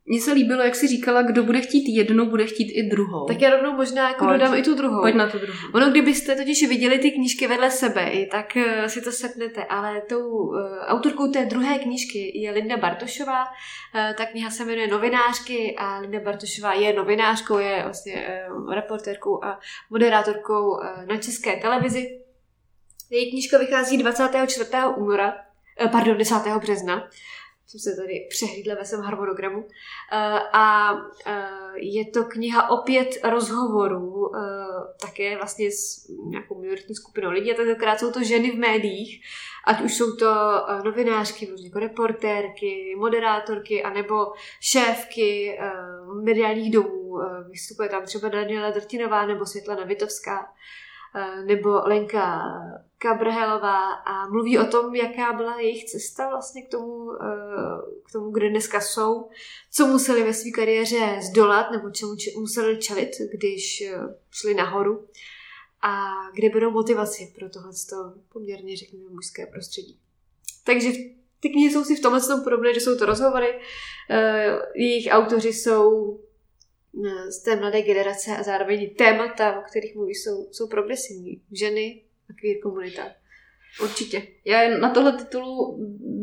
Mně 0.05 0.21
se 0.21 0.31
líbilo, 0.31 0.63
jak 0.63 0.75
si 0.75 0.87
říkala, 0.87 1.21
kdo 1.21 1.43
bude 1.43 1.61
chtít 1.61 1.95
jednu, 1.95 2.25
bude 2.25 2.45
chtít 2.45 2.71
i 2.71 2.83
druhou. 2.83 3.25
Tak 3.25 3.41
já 3.41 3.49
rovnou 3.49 3.73
možná 3.73 4.09
jako 4.09 4.25
Pojď. 4.25 4.39
dodám 4.39 4.55
i 4.55 4.63
tu 4.63 4.75
druhou. 4.75 5.01
Pojď 5.01 5.15
na 5.15 5.29
tu 5.29 5.39
druhou. 5.39 5.59
Ono, 5.73 5.89
kdybyste 5.89 6.35
totiž 6.35 6.69
viděli 6.69 6.99
ty 6.99 7.11
knížky 7.11 7.47
vedle 7.47 7.71
sebe, 7.71 8.11
tak 8.31 8.53
uh, 8.55 8.85
si 8.85 9.01
to 9.01 9.11
sepnete, 9.11 9.65
ale 9.65 10.01
tou 10.01 10.29
uh, 10.29 10.55
autorkou 10.85 11.27
té 11.27 11.45
druhé 11.45 11.79
knížky 11.79 12.39
je 12.39 12.51
Linda 12.51 12.77
Bartošová. 12.77 13.43
Uh, 13.43 14.15
ta 14.17 14.25
kniha 14.25 14.49
se 14.49 14.65
jmenuje 14.65 14.87
Novinářky 14.87 15.75
a 15.77 15.99
Linda 15.99 16.19
Bartošová 16.19 16.73
je 16.73 16.93
novinářkou, 16.93 17.57
je 17.57 17.81
vlastně 17.83 18.27
uh, 18.51 18.73
reportérkou 18.73 19.43
a 19.43 19.59
moderátorkou 19.89 20.69
uh, 20.69 21.05
na 21.07 21.17
české 21.17 21.55
televizi. 21.55 22.21
Její 23.09 23.31
knížka 23.31 23.57
vychází 23.57 23.97
24. 23.97 24.69
února, 24.97 25.50
pardon, 25.91 26.17
10. 26.17 26.35
března 26.61 27.09
jsem 27.71 27.79
se 27.79 28.01
tady 28.01 28.27
přehlídla 28.29 28.75
ve 28.75 28.85
svém 28.85 29.01
harmonogramu. 29.01 29.67
Eh, 29.67 30.39
a 30.53 30.93
eh, 31.25 31.47
je 31.75 32.05
to 32.05 32.23
kniha 32.23 32.69
opět 32.69 33.09
rozhovorů, 33.23 34.35
eh, 34.35 34.39
také 35.01 35.37
vlastně 35.37 35.71
s 35.71 36.09
nějakou 36.25 36.61
minoritní 36.61 36.95
skupinou 36.95 37.31
lidí, 37.31 37.51
a 37.51 37.55
tentokrát 37.55 37.99
jsou 37.99 38.11
to 38.11 38.23
ženy 38.23 38.51
v 38.51 38.59
médiích, 38.59 39.23
ať 39.67 39.81
už 39.81 39.95
jsou 39.95 40.15
to 40.15 40.35
novinářky, 40.83 41.49
jako 41.63 41.79
reportérky, 41.79 42.95
moderátorky, 42.97 43.83
anebo 43.83 44.33
šéfky 44.59 45.59
mediálních 46.23 46.71
domů. 46.71 47.17
Vystupuje 47.49 47.89
tam 47.89 48.05
třeba 48.05 48.29
Daniela 48.29 48.71
Drtinová 48.71 49.25
nebo 49.25 49.45
Světlana 49.45 49.83
Vitovská. 49.83 50.47
Eh, 51.15 51.43
nebo 51.45 51.81
Lenka 51.83 52.43
Kabrhelová 53.01 53.93
a 53.93 54.29
mluví 54.29 54.59
o 54.59 54.65
tom, 54.65 54.95
jaká 54.95 55.33
byla 55.33 55.59
jejich 55.59 55.85
cesta 55.85 56.29
vlastně 56.29 56.61
k 56.61 56.69
tomu, 56.69 57.11
eh, 57.13 57.27
k 58.03 58.11
tomu, 58.11 58.31
kde 58.31 58.49
dneska 58.49 58.81
jsou, 58.81 59.29
co 59.71 59.87
museli 59.87 60.23
ve 60.23 60.33
své 60.33 60.51
kariéře 60.51 61.19
zdolat 61.21 61.71
nebo 61.71 61.89
čemu 61.89 62.15
museli 62.39 62.77
čelit, 62.77 63.09
když 63.31 63.81
eh, 63.81 63.99
šli 64.31 64.53
nahoru 64.53 65.07
a 65.81 66.11
kde 66.33 66.49
budou 66.49 66.71
motivaci 66.71 67.33
pro 67.35 67.49
tohle 67.49 67.71
poměrně, 68.33 68.77
řekněme, 68.77 69.09
mužské 69.09 69.45
prostředí. 69.45 69.99
Takže 70.63 70.89
ty 71.39 71.49
knihy 71.49 71.71
jsou 71.71 71.83
si 71.83 71.95
v 71.95 72.01
tomhle 72.01 72.21
tom 72.21 72.43
podobné, 72.43 72.73
že 72.73 72.79
jsou 72.79 72.97
to 72.97 73.05
rozhovory, 73.05 73.59
jejich 74.75 75.07
autoři 75.11 75.53
jsou 75.53 76.19
z 77.29 77.43
té 77.43 77.55
mladé 77.55 77.81
generace 77.81 78.37
a 78.37 78.43
zároveň 78.43 78.95
témata, 78.95 79.59
o 79.59 79.61
kterých 79.69 79.95
mluví, 79.95 80.15
jsou, 80.15 80.47
jsou 80.51 80.67
progresivní. 80.67 81.41
Ženy 81.51 82.01
a 82.31 82.33
queer 82.41 82.57
komunita. 82.63 83.01
Určitě. 83.83 84.23
Já 84.45 84.77
na 84.77 84.89
tohle 84.89 85.11
titulu 85.11 85.77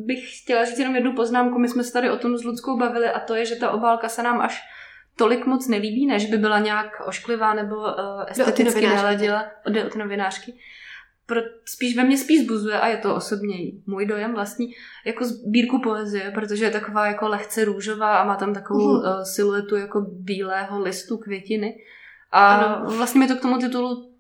bych 0.07 0.41
chtěla 0.43 0.65
říct 0.65 0.79
jenom 0.79 0.95
jednu 0.95 1.13
poznámku. 1.13 1.59
My 1.59 1.69
jsme 1.69 1.85
se 1.85 1.93
tady 1.93 2.11
o 2.11 2.17
tom 2.17 2.39
s 2.39 2.45
Ludskou 2.45 2.79
bavili 2.79 3.07
a 3.07 3.21
to 3.21 3.35
je, 3.35 3.47
že 3.47 3.57
ta 3.57 3.71
obálka 3.71 4.09
se 4.09 4.23
nám 4.23 4.41
až 4.41 4.61
tolik 5.17 5.47
moc 5.47 5.69
nelíbí, 5.69 6.07
než 6.07 6.27
by 6.27 6.37
byla 6.37 6.59
nějak 6.59 7.03
ošklivá 7.07 7.55
nebo 7.55 7.77
uh, 7.77 8.25
esteticky 8.29 8.87
nehleděla. 8.87 9.51
Jde 9.69 9.85
o 9.85 9.89
ty 9.91 9.99
novinářky 9.99 10.55
pro, 11.29 11.41
spíš 11.65 11.97
ve 11.97 12.05
mně 12.05 12.17
spíš 12.17 12.45
zbuzuje, 12.45 12.81
a 12.81 12.87
je 12.89 12.97
to 12.97 13.15
osobně 13.15 13.57
můj 13.87 14.07
dojem 14.07 14.35
vlastní, 14.35 14.67
jako 15.07 15.25
sbírku 15.25 15.81
poezie, 15.81 16.31
protože 16.31 16.65
je 16.65 16.71
taková 16.71 17.07
jako 17.07 17.29
lehce 17.29 17.65
růžová 17.65 18.19
a 18.19 18.25
má 18.25 18.37
tam 18.37 18.55
takovou 18.55 18.91
uh, 18.91 19.23
siluetu 19.23 19.77
jako 19.77 20.01
bílého 20.01 20.81
listu 20.81 21.19
květiny. 21.19 21.77
A 22.33 22.55
ano. 22.55 22.97
vlastně 22.97 23.21
mi 23.21 23.29
to 23.29 23.37
k 23.37 23.41
tomu 23.41 23.59
titulu 23.59 24.13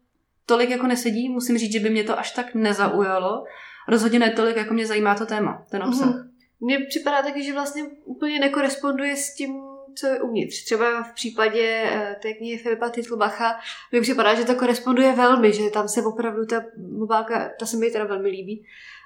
tolik 0.48 0.70
jako 0.70 0.86
nesedí, 0.86 1.28
musím 1.28 1.58
říct, 1.58 1.72
že 1.72 1.80
by 1.80 1.90
mě 1.90 2.04
to 2.04 2.18
až 2.18 2.30
tak 2.30 2.54
nezaujalo. 2.54 3.44
Rozhodně 3.88 4.18
ne 4.18 4.30
tolik, 4.30 4.56
jako 4.56 4.74
mě 4.74 4.86
zajímá 4.86 5.14
to 5.14 5.26
téma, 5.26 5.66
ten 5.70 5.82
obsah. 5.82 6.06
Mm. 6.06 6.30
Mně 6.60 6.78
připadá 6.88 7.22
taky, 7.22 7.42
že 7.42 7.52
vlastně 7.52 7.82
úplně 8.04 8.38
nekoresponduje 8.38 9.16
s 9.16 9.34
tím 9.34 9.60
co 10.00 10.06
je 10.06 10.20
uvnitř. 10.20 10.64
Třeba 10.64 11.02
v 11.02 11.12
případě 11.12 11.82
eh, 11.84 12.16
té 12.22 12.32
knihy 12.32 12.58
Filipa 12.58 12.88
Titlbacha 12.88 13.58
mi 13.92 14.00
připadá, 14.00 14.34
že 14.34 14.44
to 14.44 14.54
koresponduje 14.54 15.12
velmi, 15.12 15.52
že 15.52 15.70
tam 15.70 15.88
se 15.88 16.02
opravdu 16.02 16.46
ta 16.46 16.64
mobilka, 16.98 17.50
ta 17.60 17.66
se 17.66 17.76
mi 17.76 17.90
teda 17.90 18.04
velmi 18.04 18.28
líbí, 18.28 18.64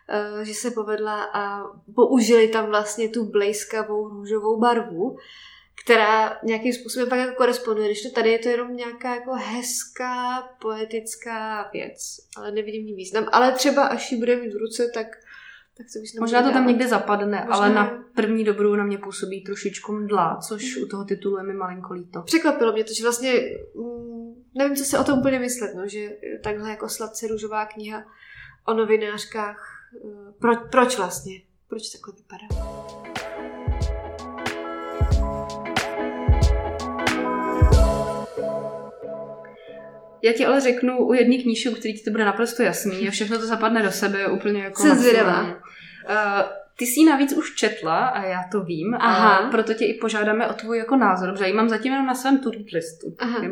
eh, 0.08 0.44
že 0.44 0.54
se 0.54 0.70
povedla 0.70 1.25
a 1.25 1.62
použili 1.94 2.49
tam 2.49 2.66
vlastně 2.66 3.08
tu 3.08 3.25
blejskavou 3.25 4.08
růžovou 4.08 4.61
barvu, 4.61 5.16
která 5.85 6.39
nějakým 6.45 6.73
způsobem 6.73 7.09
pak 7.09 7.19
jako 7.19 7.35
koresponduje, 7.35 7.89
když 7.89 8.03
to 8.03 8.11
tady 8.11 8.31
je 8.31 8.39
to 8.39 8.49
jenom 8.49 8.77
nějaká 8.77 9.15
jako 9.15 9.33
hezká, 9.33 10.43
poetická 10.61 11.71
věc, 11.73 11.99
ale 12.37 12.53
nevidím 12.53 12.87
ní 12.87 12.95
význam. 12.95 13.29
Ale 13.33 13.53
třeba 13.53 13.87
až 13.87 14.12
ji 14.12 14.19
bude 14.19 14.37
mít 14.37 14.55
v 14.55 14.57
ruce, 14.57 14.91
tak 14.95 15.07
tak 15.77 15.87
to 15.93 16.01
bys 16.01 16.15
Možná 16.21 16.43
to 16.43 16.53
tam 16.53 16.67
někde 16.67 16.89
zapadne, 16.89 17.45
Možná... 17.47 17.55
ale 17.55 17.75
na 17.75 18.05
první 18.15 18.45
dobrou 18.45 18.75
na 18.75 18.85
mě 18.85 18.99
působí 18.99 19.45
trošičku 19.45 19.93
mdla, 19.93 20.39
což 20.49 20.77
mm. 20.77 20.83
u 20.83 20.87
toho 20.87 21.05
titulu 21.05 21.37
je 21.37 21.43
mi 21.43 21.55
malinko 21.55 21.95
líto. 21.95 22.23
Překvapilo 22.23 22.73
mě 22.73 22.85
to, 22.85 22.95
že 22.95 23.03
vlastně 23.03 23.33
mm, 23.75 24.45
nevím, 24.55 24.77
co 24.77 24.85
si 24.85 24.99
o 24.99 25.05
tom 25.05 25.19
úplně 25.19 25.39
myslet, 25.39 25.75
no, 25.75 25.89
že 25.89 26.11
takhle 26.45 26.71
jako 26.71 26.89
sladce 26.89 27.27
růžová 27.27 27.67
kniha 27.67 28.05
o 28.67 28.75
novinářkách, 28.75 29.89
eh, 30.05 30.33
pro, 30.41 30.57
proč 30.57 30.97
vlastně? 30.97 31.43
Proč 31.69 31.89
takhle 31.89 32.15
vypadá? 32.17 33.01
Já 40.23 40.33
ti 40.33 40.47
ale 40.47 40.61
řeknu 40.61 41.07
u 41.07 41.12
jedné 41.12 41.37
knížky, 41.38 41.69
u 41.69 41.75
který 41.75 41.95
ti 41.95 42.05
to 42.05 42.11
bude 42.11 42.25
naprosto 42.25 42.62
jasný 42.62 43.09
a 43.09 43.11
všechno 43.11 43.38
to 43.38 43.47
zapadne 43.47 43.83
do 43.83 43.91
sebe 43.91 44.26
úplně 44.26 44.62
jako 44.62 44.83
Jsem 44.83 44.99
zvědavá. 44.99 45.43
Uh, 45.43 45.52
ty 46.76 46.87
jsi 46.87 47.05
navíc 47.05 47.33
už 47.33 47.55
četla 47.55 48.07
a 48.07 48.25
já 48.25 48.45
to 48.52 48.61
vím, 48.61 48.95
Aha. 48.95 49.37
a 49.37 49.50
proto 49.50 49.75
tě 49.75 49.85
i 49.85 49.95
požádáme 49.95 50.49
o 50.49 50.52
tvůj 50.52 50.79
jako 50.79 50.97
názor, 50.97 51.33
protože 51.33 51.47
ji 51.47 51.52
mám 51.52 51.69
zatím 51.69 51.93
jenom 51.93 52.07
na 52.07 52.14
svém 52.14 52.41
listu. 52.75 53.17
Aha. 53.19 53.43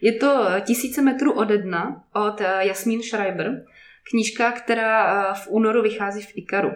Je 0.00 0.12
to 0.12 0.46
Tisíce 0.60 1.02
metrů 1.02 1.32
ode 1.32 1.58
dna 1.58 2.04
od 2.14 2.40
eh, 2.40 2.66
Jasmín 2.66 3.02
Schreiber, 3.02 3.64
knížka, 4.10 4.52
která 4.52 5.04
eh, 5.04 5.34
v 5.34 5.48
únoru 5.50 5.82
vychází 5.82 6.22
v 6.22 6.32
Ikaru. 6.34 6.70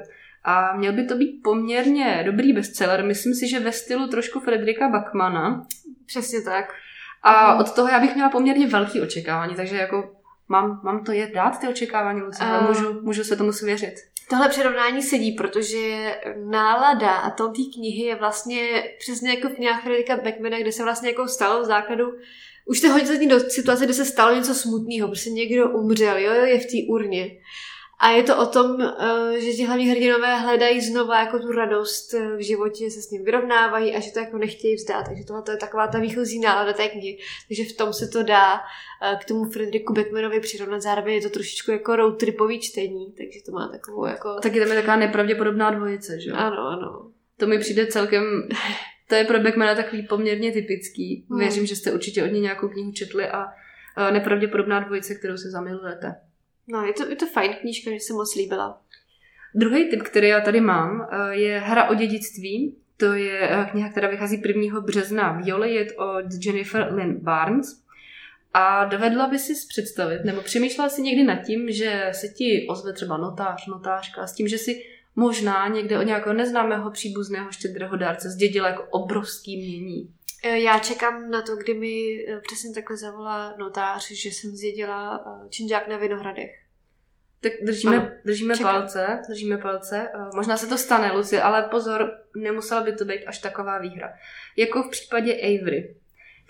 A 0.45 0.77
měl 0.77 0.93
by 0.93 1.05
to 1.05 1.15
být 1.15 1.41
poměrně 1.45 2.23
dobrý 2.27 2.53
bestseller. 2.53 3.05
Myslím 3.05 3.35
si, 3.35 3.49
že 3.49 3.61
ve 3.61 3.73
stylu 3.73 4.09
trošku 4.09 4.41
Frederika 4.41 4.89
Bachmana. 4.89 5.67
Přesně 6.07 6.43
tak. 6.43 6.65
A 7.25 7.55
od 7.61 7.75
toho 7.75 7.89
já 7.89 8.01
bych 8.01 8.15
měla 8.15 8.31
poměrně 8.31 8.67
velký 8.67 9.01
očekávání, 9.01 9.55
takže 9.55 9.77
jako 9.77 10.11
mám, 10.49 10.81
mám 10.85 11.05
to 11.05 11.13
je 11.13 11.31
dát 11.35 11.59
ty 11.61 11.69
očekávání, 11.69 12.21
Lucie, 12.21 12.51
uh, 12.51 12.69
můžu, 12.69 13.01
můžu 13.03 13.25
se 13.25 13.37
tomu 13.37 13.53
svěřit. 13.53 13.95
Tohle 14.31 14.49
přirovnání 14.49 15.03
sedí, 15.03 15.33
protože 15.33 16.15
nálada 16.51 17.11
a 17.11 17.31
to 17.31 17.49
té 17.49 17.63
knihy 17.75 18.03
je 18.03 18.15
vlastně 18.15 18.85
přesně 18.99 19.31
jako 19.31 19.49
v 19.49 19.55
knihách 19.55 19.83
Fredrika 19.83 20.17
Beckmana, 20.17 20.59
kde 20.59 20.73
se 20.73 20.83
vlastně 20.83 21.09
jako 21.09 21.29
stalo 21.29 21.63
v 21.63 21.67
základu 21.67 22.13
už 22.67 22.81
to 22.81 22.89
hodně 22.93 23.29
do 23.29 23.41
situace, 23.41 23.85
kde 23.85 23.95
se 23.95 24.05
stalo 24.05 24.35
něco 24.35 24.55
smutného, 24.55 25.09
prostě 25.09 25.31
někdo 25.31 25.71
umřel, 25.71 26.19
jo, 26.19 26.33
je 26.33 26.61
v 26.61 26.67
té 26.67 26.77
urně. 26.89 27.31
A 27.99 28.11
je 28.11 28.23
to 28.23 28.39
o 28.39 28.47
tom, 28.47 28.81
eh, 28.81 29.41
že 29.41 29.53
ti 29.53 29.65
hlavní 29.65 29.89
hrdinové 29.89 30.37
hledají 30.37 30.81
znova 30.81 31.21
jako 31.21 31.39
tu 31.39 31.53
radost 31.53 32.15
eh, 32.15 32.37
v 32.37 32.47
životě, 32.47 32.91
se 32.91 33.03
s 33.03 33.11
ním 33.11 33.25
vyrovnávají 33.25 33.97
a 33.97 34.01
že 34.01 34.11
to 34.11 34.19
jako 34.19 34.39
nechtějí 34.39 34.75
vzdát. 34.75 35.07
Takže 35.07 35.25
tohle 35.25 35.43
je 35.51 35.57
taková 35.57 35.87
ta 35.87 35.99
výchozí 35.99 36.41
nálada 36.41 36.73
té 36.73 36.89
knihy. 36.89 37.19
Takže 37.49 37.65
v 37.65 37.77
tom 37.77 37.93
se 37.93 38.09
to 38.09 38.23
dá 38.23 38.55
eh, 39.03 39.17
k 39.21 39.25
tomu 39.25 39.45
Frederiku 39.51 39.93
Beckmanovi 39.93 40.41
přirovnat. 40.41 40.83
Zároveň 40.83 41.15
je 41.15 41.23
to 41.23 41.31
trošičku 41.31 41.71
jako 41.71 41.97
road 41.97 42.19
tripový 42.19 42.61
čtení, 42.61 43.15
takže 43.19 43.39
to 43.47 43.53
má 43.53 43.69
takovou 43.69 44.07
jako... 44.07 44.41
Taky 44.43 44.61
tam 44.61 44.69
je 44.69 44.75
taková 44.75 44.97
nepravděpodobná 44.97 45.71
dvojice, 45.71 46.21
že 46.21 46.31
jo? 46.31 46.37
Ano, 46.37 46.59
ano. 46.59 47.11
To 47.37 47.47
mi 47.47 47.59
přijde 47.59 47.87
celkem... 47.87 48.25
To 49.09 49.15
je 49.15 49.25
pro 49.25 49.41
Beckmana 49.41 49.75
takový 49.75 50.07
poměrně 50.07 50.53
typický. 50.53 51.27
Hmm. 51.31 51.39
Věřím, 51.39 51.67
že 51.67 51.77
jste 51.77 51.93
určitě 51.93 52.25
od 52.25 52.27
něj 52.27 52.41
nějakou 52.41 52.69
knihu 52.69 52.93
četli 52.93 53.29
a 53.29 53.45
nepravděpodobná 54.11 54.81
dvojice, 54.81 55.15
kterou 55.15 55.37
se 55.37 55.51
zamilujete. 55.51 56.15
No, 56.69 56.87
je 56.87 56.93
to, 56.93 57.09
je 57.09 57.17
to 57.17 57.27
fajn 57.27 57.55
knížka, 57.61 57.91
že 57.91 58.01
se 58.01 58.13
moc 58.13 58.35
líbila. 58.35 58.81
Druhý 59.55 59.91
typ, 59.91 60.03
který 60.03 60.29
já 60.29 60.41
tady 60.41 60.61
mám, 60.61 61.09
eh, 61.13 61.35
je 61.35 61.59
Hra 61.59 61.91
o 61.91 61.95
dědictví. 61.95 62.77
To 62.97 63.13
je 63.13 63.49
eh, 63.51 63.69
kniha, 63.71 63.89
která 63.89 64.09
vychází 64.09 64.43
1. 64.47 64.81
března. 64.81 65.33
Violy 65.33 65.75
je 65.75 65.93
od 65.93 66.45
Jennifer 66.45 66.93
Lynn 66.93 67.19
Barnes. 67.23 67.85
A 68.55 68.85
dovedla 68.85 69.27
by 69.27 69.39
si 69.39 69.53
představit, 69.69 70.25
nebo 70.25 70.41
přemýšlela 70.41 70.89
si 70.89 71.03
někdy 71.03 71.23
nad 71.25 71.37
tím, 71.37 71.73
že 71.73 72.09
se 72.13 72.29
ti 72.29 72.67
ozve 72.69 72.93
třeba 72.93 73.17
notář, 73.17 73.67
notářka, 73.67 74.27
s 74.27 74.35
tím, 74.35 74.49
že 74.49 74.59
si 74.59 74.85
možná 75.17 75.69
někde 75.69 75.99
od 75.99 76.03
nějakého 76.03 76.35
neznámého 76.35 76.91
příbuzného 76.91 77.53
štědrého 77.53 77.97
dárce 77.97 78.31
zdědila 78.31 78.69
jako 78.69 78.87
obrovský 78.91 79.57
mění. 79.57 80.11
Eh, 80.45 80.59
já 80.59 80.79
čekám 80.79 81.31
na 81.31 81.43
to, 81.43 81.57
kdy 81.57 81.75
mi 81.75 82.25
eh, 82.29 82.41
přesně 82.41 82.75
takhle 82.75 82.97
zavolá 82.97 83.55
notář, 83.59 84.11
že 84.11 84.29
jsem 84.29 84.51
zjedila 84.51 85.25
eh, 85.27 85.49
činžák 85.49 85.89
na 85.89 85.97
Vinohradech. 85.97 86.51
Tak 87.41 87.53
držíme, 87.63 87.97
ano, 87.97 88.11
držíme 88.25 88.55
palce, 88.63 89.23
držíme 89.29 89.59
palce. 89.59 90.09
Možná 90.35 90.57
se 90.57 90.67
to 90.67 90.79
stane, 90.79 91.13
Luci, 91.13 91.41
ale 91.41 91.63
pozor, 91.63 92.11
nemusela 92.37 92.81
by 92.81 92.93
to 92.93 93.05
být 93.05 93.25
až 93.27 93.39
taková 93.39 93.79
výhra. 93.79 94.13
Jako 94.57 94.83
v 94.83 94.91
případě 94.91 95.35
Avery, 95.35 95.97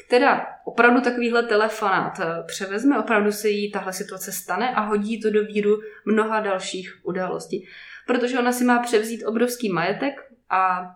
která 0.07 0.47
opravdu 0.65 1.01
takovýhle 1.01 1.43
telefonát 1.43 2.21
převezme, 2.47 2.99
opravdu 2.99 3.33
se 3.33 3.49
jí 3.49 3.73
tahle 3.73 3.93
situace 3.93 4.33
stane 4.33 4.75
a 4.75 4.81
hodí 4.81 5.21
to 5.21 5.31
do 5.31 5.45
víru 5.45 5.81
mnoha 6.05 6.41
dalších 6.41 7.01
událostí. 7.03 7.69
Protože 8.07 8.39
ona 8.39 8.53
si 8.53 8.65
má 8.65 8.79
převzít 8.79 9.25
obrovský 9.25 9.73
majetek 9.73 10.15
a 10.51 10.91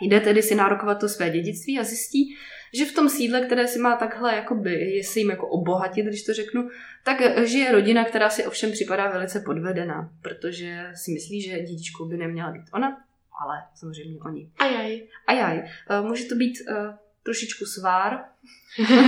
Jde 0.00 0.20
tedy 0.20 0.42
si 0.42 0.54
nárokovat 0.54 1.00
to 1.00 1.08
své 1.08 1.30
dědictví 1.30 1.78
a 1.78 1.84
zjistí, 1.84 2.36
že 2.74 2.84
v 2.84 2.94
tom 2.94 3.08
sídle, 3.08 3.40
které 3.40 3.68
si 3.68 3.78
má 3.78 3.96
takhle, 3.96 4.34
jakoby, 4.34 4.72
je 4.72 5.04
se 5.04 5.18
jim 5.18 5.30
jako 5.30 5.48
obohatit, 5.48 6.06
když 6.06 6.22
to 6.22 6.34
řeknu, 6.34 6.68
tak 7.04 7.46
žije 7.46 7.72
rodina, 7.72 8.04
která 8.04 8.30
si 8.30 8.46
ovšem 8.46 8.72
připadá 8.72 9.10
velice 9.10 9.40
podvedená, 9.40 10.10
protože 10.22 10.90
si 10.94 11.10
myslí, 11.10 11.42
že 11.42 11.60
dědičkou 11.60 12.04
by 12.04 12.16
neměla 12.16 12.50
být 12.50 12.64
ona, 12.72 13.00
ale 13.40 13.62
samozřejmě 13.74 14.18
oni. 14.20 14.50
Ajaj. 14.58 15.02
Ajaj. 15.26 15.62
Eh, 15.90 16.00
může 16.00 16.24
to 16.24 16.34
být 16.34 16.58
uh, 16.70 16.76
trošičku 17.22 17.64
svár, 17.64 18.24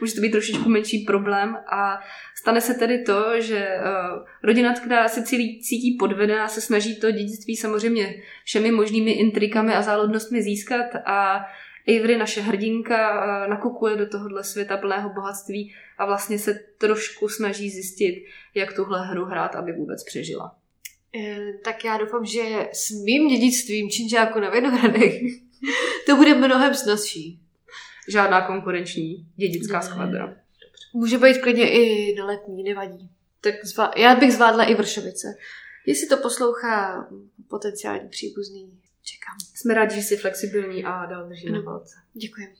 může 0.00 0.14
to 0.14 0.20
být 0.20 0.30
trošičku 0.30 0.68
menší 0.68 0.98
problém 0.98 1.56
a 1.72 2.00
stane 2.34 2.60
se 2.60 2.74
tedy 2.74 3.02
to, 3.02 3.40
že 3.40 3.68
uh, 3.78 4.26
rodina, 4.42 4.74
která 4.74 5.08
se 5.08 5.22
cítí, 5.22 5.62
cítí 5.62 5.96
podvedená, 5.98 6.48
se 6.48 6.60
snaží 6.60 7.00
to 7.00 7.10
dědictví 7.10 7.56
samozřejmě 7.56 8.14
všemi 8.44 8.70
možnými 8.70 9.10
intrikami 9.10 9.74
a 9.74 9.82
záludnostmi 9.82 10.42
získat 10.42 10.86
a 11.06 11.44
Avery, 11.88 12.16
naše 12.18 12.40
hrdinka, 12.40 13.24
uh, 13.24 13.50
nakukuje 13.50 13.96
do 13.96 14.08
tohohle 14.08 14.44
světa 14.44 14.76
plného 14.76 15.10
bohatství 15.14 15.74
a 15.98 16.06
vlastně 16.06 16.38
se 16.38 16.60
trošku 16.78 17.28
snaží 17.28 17.70
zjistit, 17.70 18.24
jak 18.54 18.72
tuhle 18.72 19.06
hru 19.06 19.24
hrát, 19.24 19.54
aby 19.54 19.72
vůbec 19.72 20.04
přežila. 20.04 20.56
E, 21.16 21.52
tak 21.64 21.84
já 21.84 21.96
doufám, 21.96 22.24
že 22.24 22.68
s 22.72 22.90
mým 22.90 23.28
dědictvím 23.28 23.90
činžáku 23.90 24.40
na 24.40 24.50
Vinohradech 24.50 25.22
to 26.06 26.16
bude 26.16 26.34
mnohem 26.34 26.74
snazší. 26.74 27.40
Žádná 28.08 28.46
konkurenční 28.46 29.26
dědická 29.36 29.80
skvadra. 29.80 30.36
Může 30.94 31.18
být 31.18 31.38
klidně 31.38 31.70
i 31.70 32.14
na 32.14 32.26
letní, 32.26 32.62
nevadí. 32.62 33.10
Tak 33.40 33.54
zvá- 33.64 33.92
já 33.96 34.14
bych 34.14 34.32
zvládla 34.32 34.64
i 34.64 34.74
Vršovice. 34.74 35.36
Jestli 35.86 36.08
to 36.08 36.16
poslouchá 36.16 37.08
potenciální 37.48 38.08
příbuzný, 38.08 38.80
čekám. 39.02 39.36
Jsme 39.54 39.74
rádi, 39.74 39.94
že 39.94 40.02
jsi 40.02 40.16
flexibilní 40.16 40.84
a 40.84 41.06
dál 41.06 41.28
držíme 41.28 41.58
no. 41.58 41.62
palce. 41.62 41.94
Děkuji. 42.14 42.54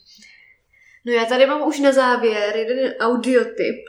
No 1.04 1.12
já 1.12 1.24
tady 1.24 1.46
mám 1.46 1.68
už 1.68 1.80
na 1.80 1.92
závěr 1.92 2.56
jeden 2.56 2.94
audiotip, 2.98 3.84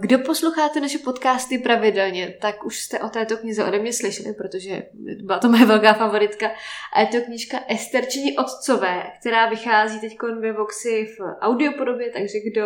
kdo 0.00 0.18
posloucháte 0.18 0.80
naše 0.80 0.98
podcasty 0.98 1.58
pravidelně, 1.58 2.38
tak 2.40 2.64
už 2.64 2.80
jste 2.82 2.98
o 2.98 3.08
této 3.08 3.36
knize 3.36 3.64
ode 3.64 3.78
mě 3.78 3.92
slyšeli, 3.92 4.34
protože 4.34 4.82
byla 5.22 5.38
to 5.38 5.48
moje 5.48 5.66
velká 5.66 5.94
favoritka. 5.94 6.50
A 6.94 7.00
je 7.00 7.06
to 7.06 7.20
knížka 7.20 7.58
Esterčení 7.68 8.36
otcové, 8.38 9.02
která 9.20 9.48
vychází 9.48 10.00
teď 10.00 10.18
ve 10.40 10.52
Voxy 10.52 11.04
v 11.18 11.20
audiopodobě, 11.40 12.10
takže 12.10 12.38
kdo, 12.50 12.62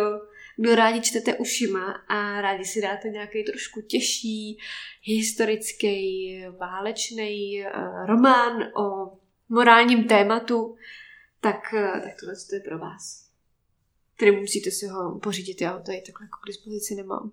kdo 0.57 0.75
rádi 0.75 1.01
čtete 1.01 1.33
ušima 1.33 1.91
a 2.07 2.41
rádi 2.41 2.65
si 2.65 2.81
dáte 2.81 3.09
nějaký 3.09 3.43
trošku 3.43 3.81
těžší, 3.81 4.57
historický, 5.03 6.45
válečný 6.59 7.65
uh, 7.65 8.05
román 8.05 8.63
o 8.63 9.17
morálním 9.49 10.03
tématu, 10.07 10.75
tak, 11.41 11.59
uh, 11.73 11.99
tak 12.01 12.13
tohle 12.19 12.35
je 12.53 12.59
pro 12.59 12.79
vás 12.79 13.22
který 14.23 14.35
musíte 14.35 14.71
si 14.71 14.87
ho 14.87 15.19
pořídit. 15.19 15.61
Já 15.61 15.71
ho 15.71 15.79
tady 15.79 16.01
takhle 16.05 16.25
jako 16.25 16.39
k 16.43 16.47
dispozici 16.47 16.95
nemám. 16.95 17.31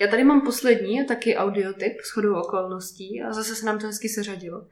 Já 0.00 0.06
tady 0.06 0.24
mám 0.24 0.40
poslední 0.40 1.06
taky 1.06 1.36
audiotyp 1.36 2.00
s 2.00 2.10
chodou 2.10 2.34
okolností 2.34 3.22
a 3.22 3.32
zase 3.32 3.54
se 3.54 3.66
nám 3.66 3.78
to 3.78 3.86
hezky 3.86 4.08
seřadilo. 4.08 4.66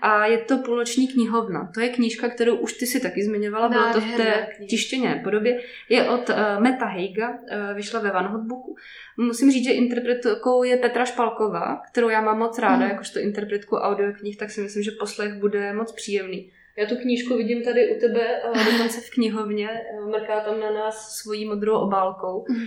A 0.00 0.26
je 0.26 0.38
to 0.38 0.58
Půlnoční 0.58 1.08
knihovna. 1.08 1.70
To 1.74 1.80
je 1.80 1.88
knížka, 1.88 2.28
kterou 2.28 2.56
už 2.56 2.72
ty 2.72 2.86
si 2.86 3.00
taky 3.00 3.24
zmiňovala, 3.24 3.68
bylo 3.68 3.92
to 3.92 4.00
v 4.00 4.16
té 4.16 4.48
tištěné 4.68 5.20
podobě. 5.24 5.60
Je 5.88 6.08
od 6.10 6.28
uh, 6.28 6.36
Meta 6.58 6.86
Heiga, 6.86 7.30
uh, 7.30 7.76
vyšla 7.76 8.00
ve 8.00 8.10
Van 8.10 8.26
Hotbooku. 8.26 8.76
Musím 9.16 9.50
říct, 9.50 9.64
že 9.64 9.72
interpretkou 9.72 10.62
je 10.62 10.76
Petra 10.76 11.04
Špalková, 11.04 11.82
kterou 11.90 12.08
já 12.08 12.20
mám 12.20 12.38
moc 12.38 12.58
ráda, 12.58 12.84
mm. 12.84 12.90
jakožto 12.90 13.18
interpretku 13.18 13.76
audioknih, 13.76 14.36
tak 14.36 14.50
si 14.50 14.60
myslím, 14.60 14.82
že 14.82 14.90
poslech 14.90 15.34
bude 15.34 15.72
moc 15.72 15.92
příjemný. 15.92 16.52
Já 16.80 16.86
tu 16.86 16.96
knížku 16.96 17.36
vidím 17.36 17.62
tady 17.62 17.96
u 17.96 18.00
tebe, 18.00 18.42
dokonce 18.72 19.00
v 19.00 19.10
knihovně, 19.10 19.68
eh, 19.70 20.00
mrká 20.00 20.40
tam 20.40 20.60
na 20.60 20.70
nás 20.70 21.16
svojí 21.16 21.44
modrou 21.44 21.78
obálkou. 21.78 22.44
Mhm. 22.48 22.66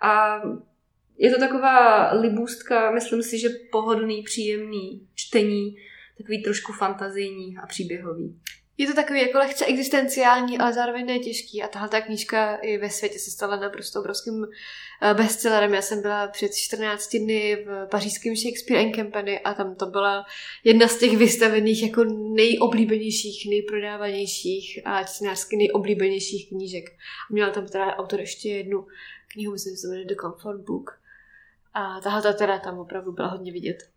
A 0.00 0.42
je 1.18 1.30
to 1.30 1.38
taková 1.38 2.12
libůstka, 2.12 2.90
myslím 2.90 3.22
si, 3.22 3.38
že 3.38 3.48
pohodlný, 3.72 4.22
příjemný 4.22 5.08
čtení, 5.14 5.76
takový 6.18 6.42
trošku 6.42 6.72
fantazijní 6.72 7.56
a 7.62 7.66
příběhový. 7.66 8.40
Je 8.78 8.86
to 8.86 8.94
takový 8.94 9.20
jako 9.20 9.38
lehce 9.38 9.66
existenciální, 9.66 10.58
ale 10.58 10.72
zároveň 10.72 11.06
ne 11.06 11.18
těžký. 11.18 11.62
A 11.62 11.68
tahle 11.68 11.88
ta 11.88 12.00
knížka 12.00 12.54
i 12.56 12.78
ve 12.78 12.90
světě 12.90 13.18
se 13.18 13.30
stala 13.30 13.56
naprosto 13.56 14.00
obrovským 14.00 14.46
eh, 15.02 15.14
bestsellerem. 15.14 15.74
Já 15.74 15.82
jsem 15.82 16.02
byla 16.02 16.28
před 16.28 16.54
14 16.54 17.16
dny 17.16 17.64
v 17.66 17.86
pařížském 17.90 18.36
Shakespeare 18.36 18.84
and 18.84 18.94
Company 18.94 19.40
a 19.40 19.54
tam 19.54 19.74
to 19.74 19.86
byla 19.86 20.24
jedna 20.64 20.88
z 20.88 20.98
těch 20.98 21.16
vystavených 21.16 21.82
jako 21.82 22.04
nejoblíbenějších, 22.34 23.50
nejprodávanějších 23.50 24.80
a 24.84 25.04
čtenářsky 25.04 25.56
nejoblíbenějších 25.56 26.48
knížek. 26.48 26.84
A 27.30 27.32
měla 27.32 27.50
tam 27.50 27.66
teda 27.66 27.96
autor 27.96 28.20
ještě 28.20 28.48
jednu 28.48 28.86
knihu, 29.32 29.52
myslím, 29.52 29.74
že 29.74 29.80
se 29.80 29.88
jmenuje 29.88 30.06
The 30.06 30.14
Comfort 30.20 30.60
Book. 30.60 31.00
A 31.74 32.00
tahle 32.00 32.34
teda 32.34 32.58
tam 32.58 32.78
opravdu 32.78 33.12
byla 33.12 33.28
hodně 33.28 33.52
vidět 33.52 33.93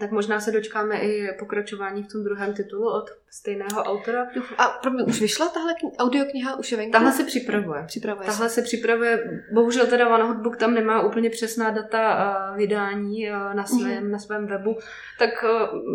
tak 0.00 0.10
možná 0.10 0.40
se 0.40 0.50
dočkáme 0.50 1.00
i 1.00 1.32
pokračování 1.38 2.02
v 2.02 2.12
tom 2.12 2.24
druhém 2.24 2.54
titulu 2.54 2.94
od 2.94 3.10
stejného 3.30 3.82
autora. 3.82 4.26
A 4.58 4.68
pro 4.68 4.90
mě 4.90 5.04
už 5.04 5.20
vyšla 5.20 5.48
tahle 5.48 5.72
kni- 5.72 5.96
audiokniha? 5.98 6.58
Už 6.58 6.72
je 6.72 6.78
venku? 6.78 6.92
Tahle 6.92 7.12
se 7.12 7.24
připravuje. 7.24 7.84
připravuje 7.86 8.26
tahle 8.26 8.48
se. 8.48 8.54
se 8.54 8.62
připravuje. 8.62 9.42
Bohužel 9.52 9.86
teda 9.86 10.08
One 10.14 10.24
Hotbook 10.24 10.56
tam 10.56 10.74
nemá 10.74 11.02
úplně 11.02 11.30
přesná 11.30 11.70
data 11.70 12.16
uh, 12.50 12.56
vydání 12.56 13.30
uh, 13.30 13.54
na, 13.54 13.66
svém, 13.66 14.04
mm-hmm. 14.04 14.10
na 14.10 14.18
svém 14.18 14.46
webu, 14.46 14.78
tak 15.18 15.44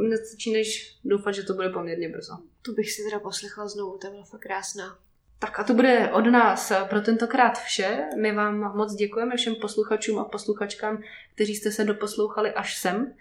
nestačí 0.10 0.54
než 0.54 0.98
doufat, 1.06 1.32
že 1.32 1.44
to 1.44 1.54
bude 1.54 1.70
poměrně 1.70 2.10
brzo. 2.10 2.34
Tu 2.62 2.74
bych 2.74 2.92
si 2.92 3.04
teda 3.04 3.20
poslechla 3.20 3.68
znovu, 3.68 3.98
to 3.98 4.10
byla 4.10 4.24
fakt 4.24 4.42
krásná. 4.42 4.98
Tak 5.40 5.60
a 5.60 5.64
to 5.64 5.74
bude 5.74 6.10
od 6.14 6.26
nás 6.26 6.72
pro 6.90 7.02
tentokrát 7.02 7.60
vše. 7.60 8.06
My 8.18 8.32
vám 8.32 8.76
moc 8.76 8.94
děkujeme 8.94 9.38
všem 9.38 9.56
posluchačům 9.56 10.20
a 10.20 10.24
posluchačkám, 10.24 11.02
kteří 11.36 11.56
jste 11.56 11.72
se 11.72 11.84
doposlouchali 11.84 12.52
až 12.52 12.78
sem 12.78 13.14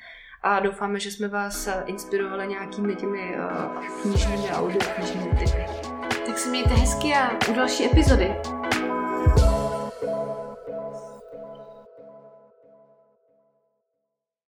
a 0.42 0.60
doufáme, 0.60 1.00
že 1.00 1.10
jsme 1.10 1.28
vás 1.28 1.66
eh, 1.66 1.82
inspirovali 1.86 2.48
nějakými 2.48 2.96
těmi 2.96 3.36
uh, 3.36 4.02
knižními 4.02 4.50
a 4.50 4.60
audioknižními 4.60 5.30
typy. 5.30 5.64
Tak 6.26 6.38
se 6.38 6.50
mějte 6.50 6.70
hezky 6.70 7.14
a 7.14 7.30
u 7.50 7.54
další 7.54 7.86
epizody. 7.86 8.36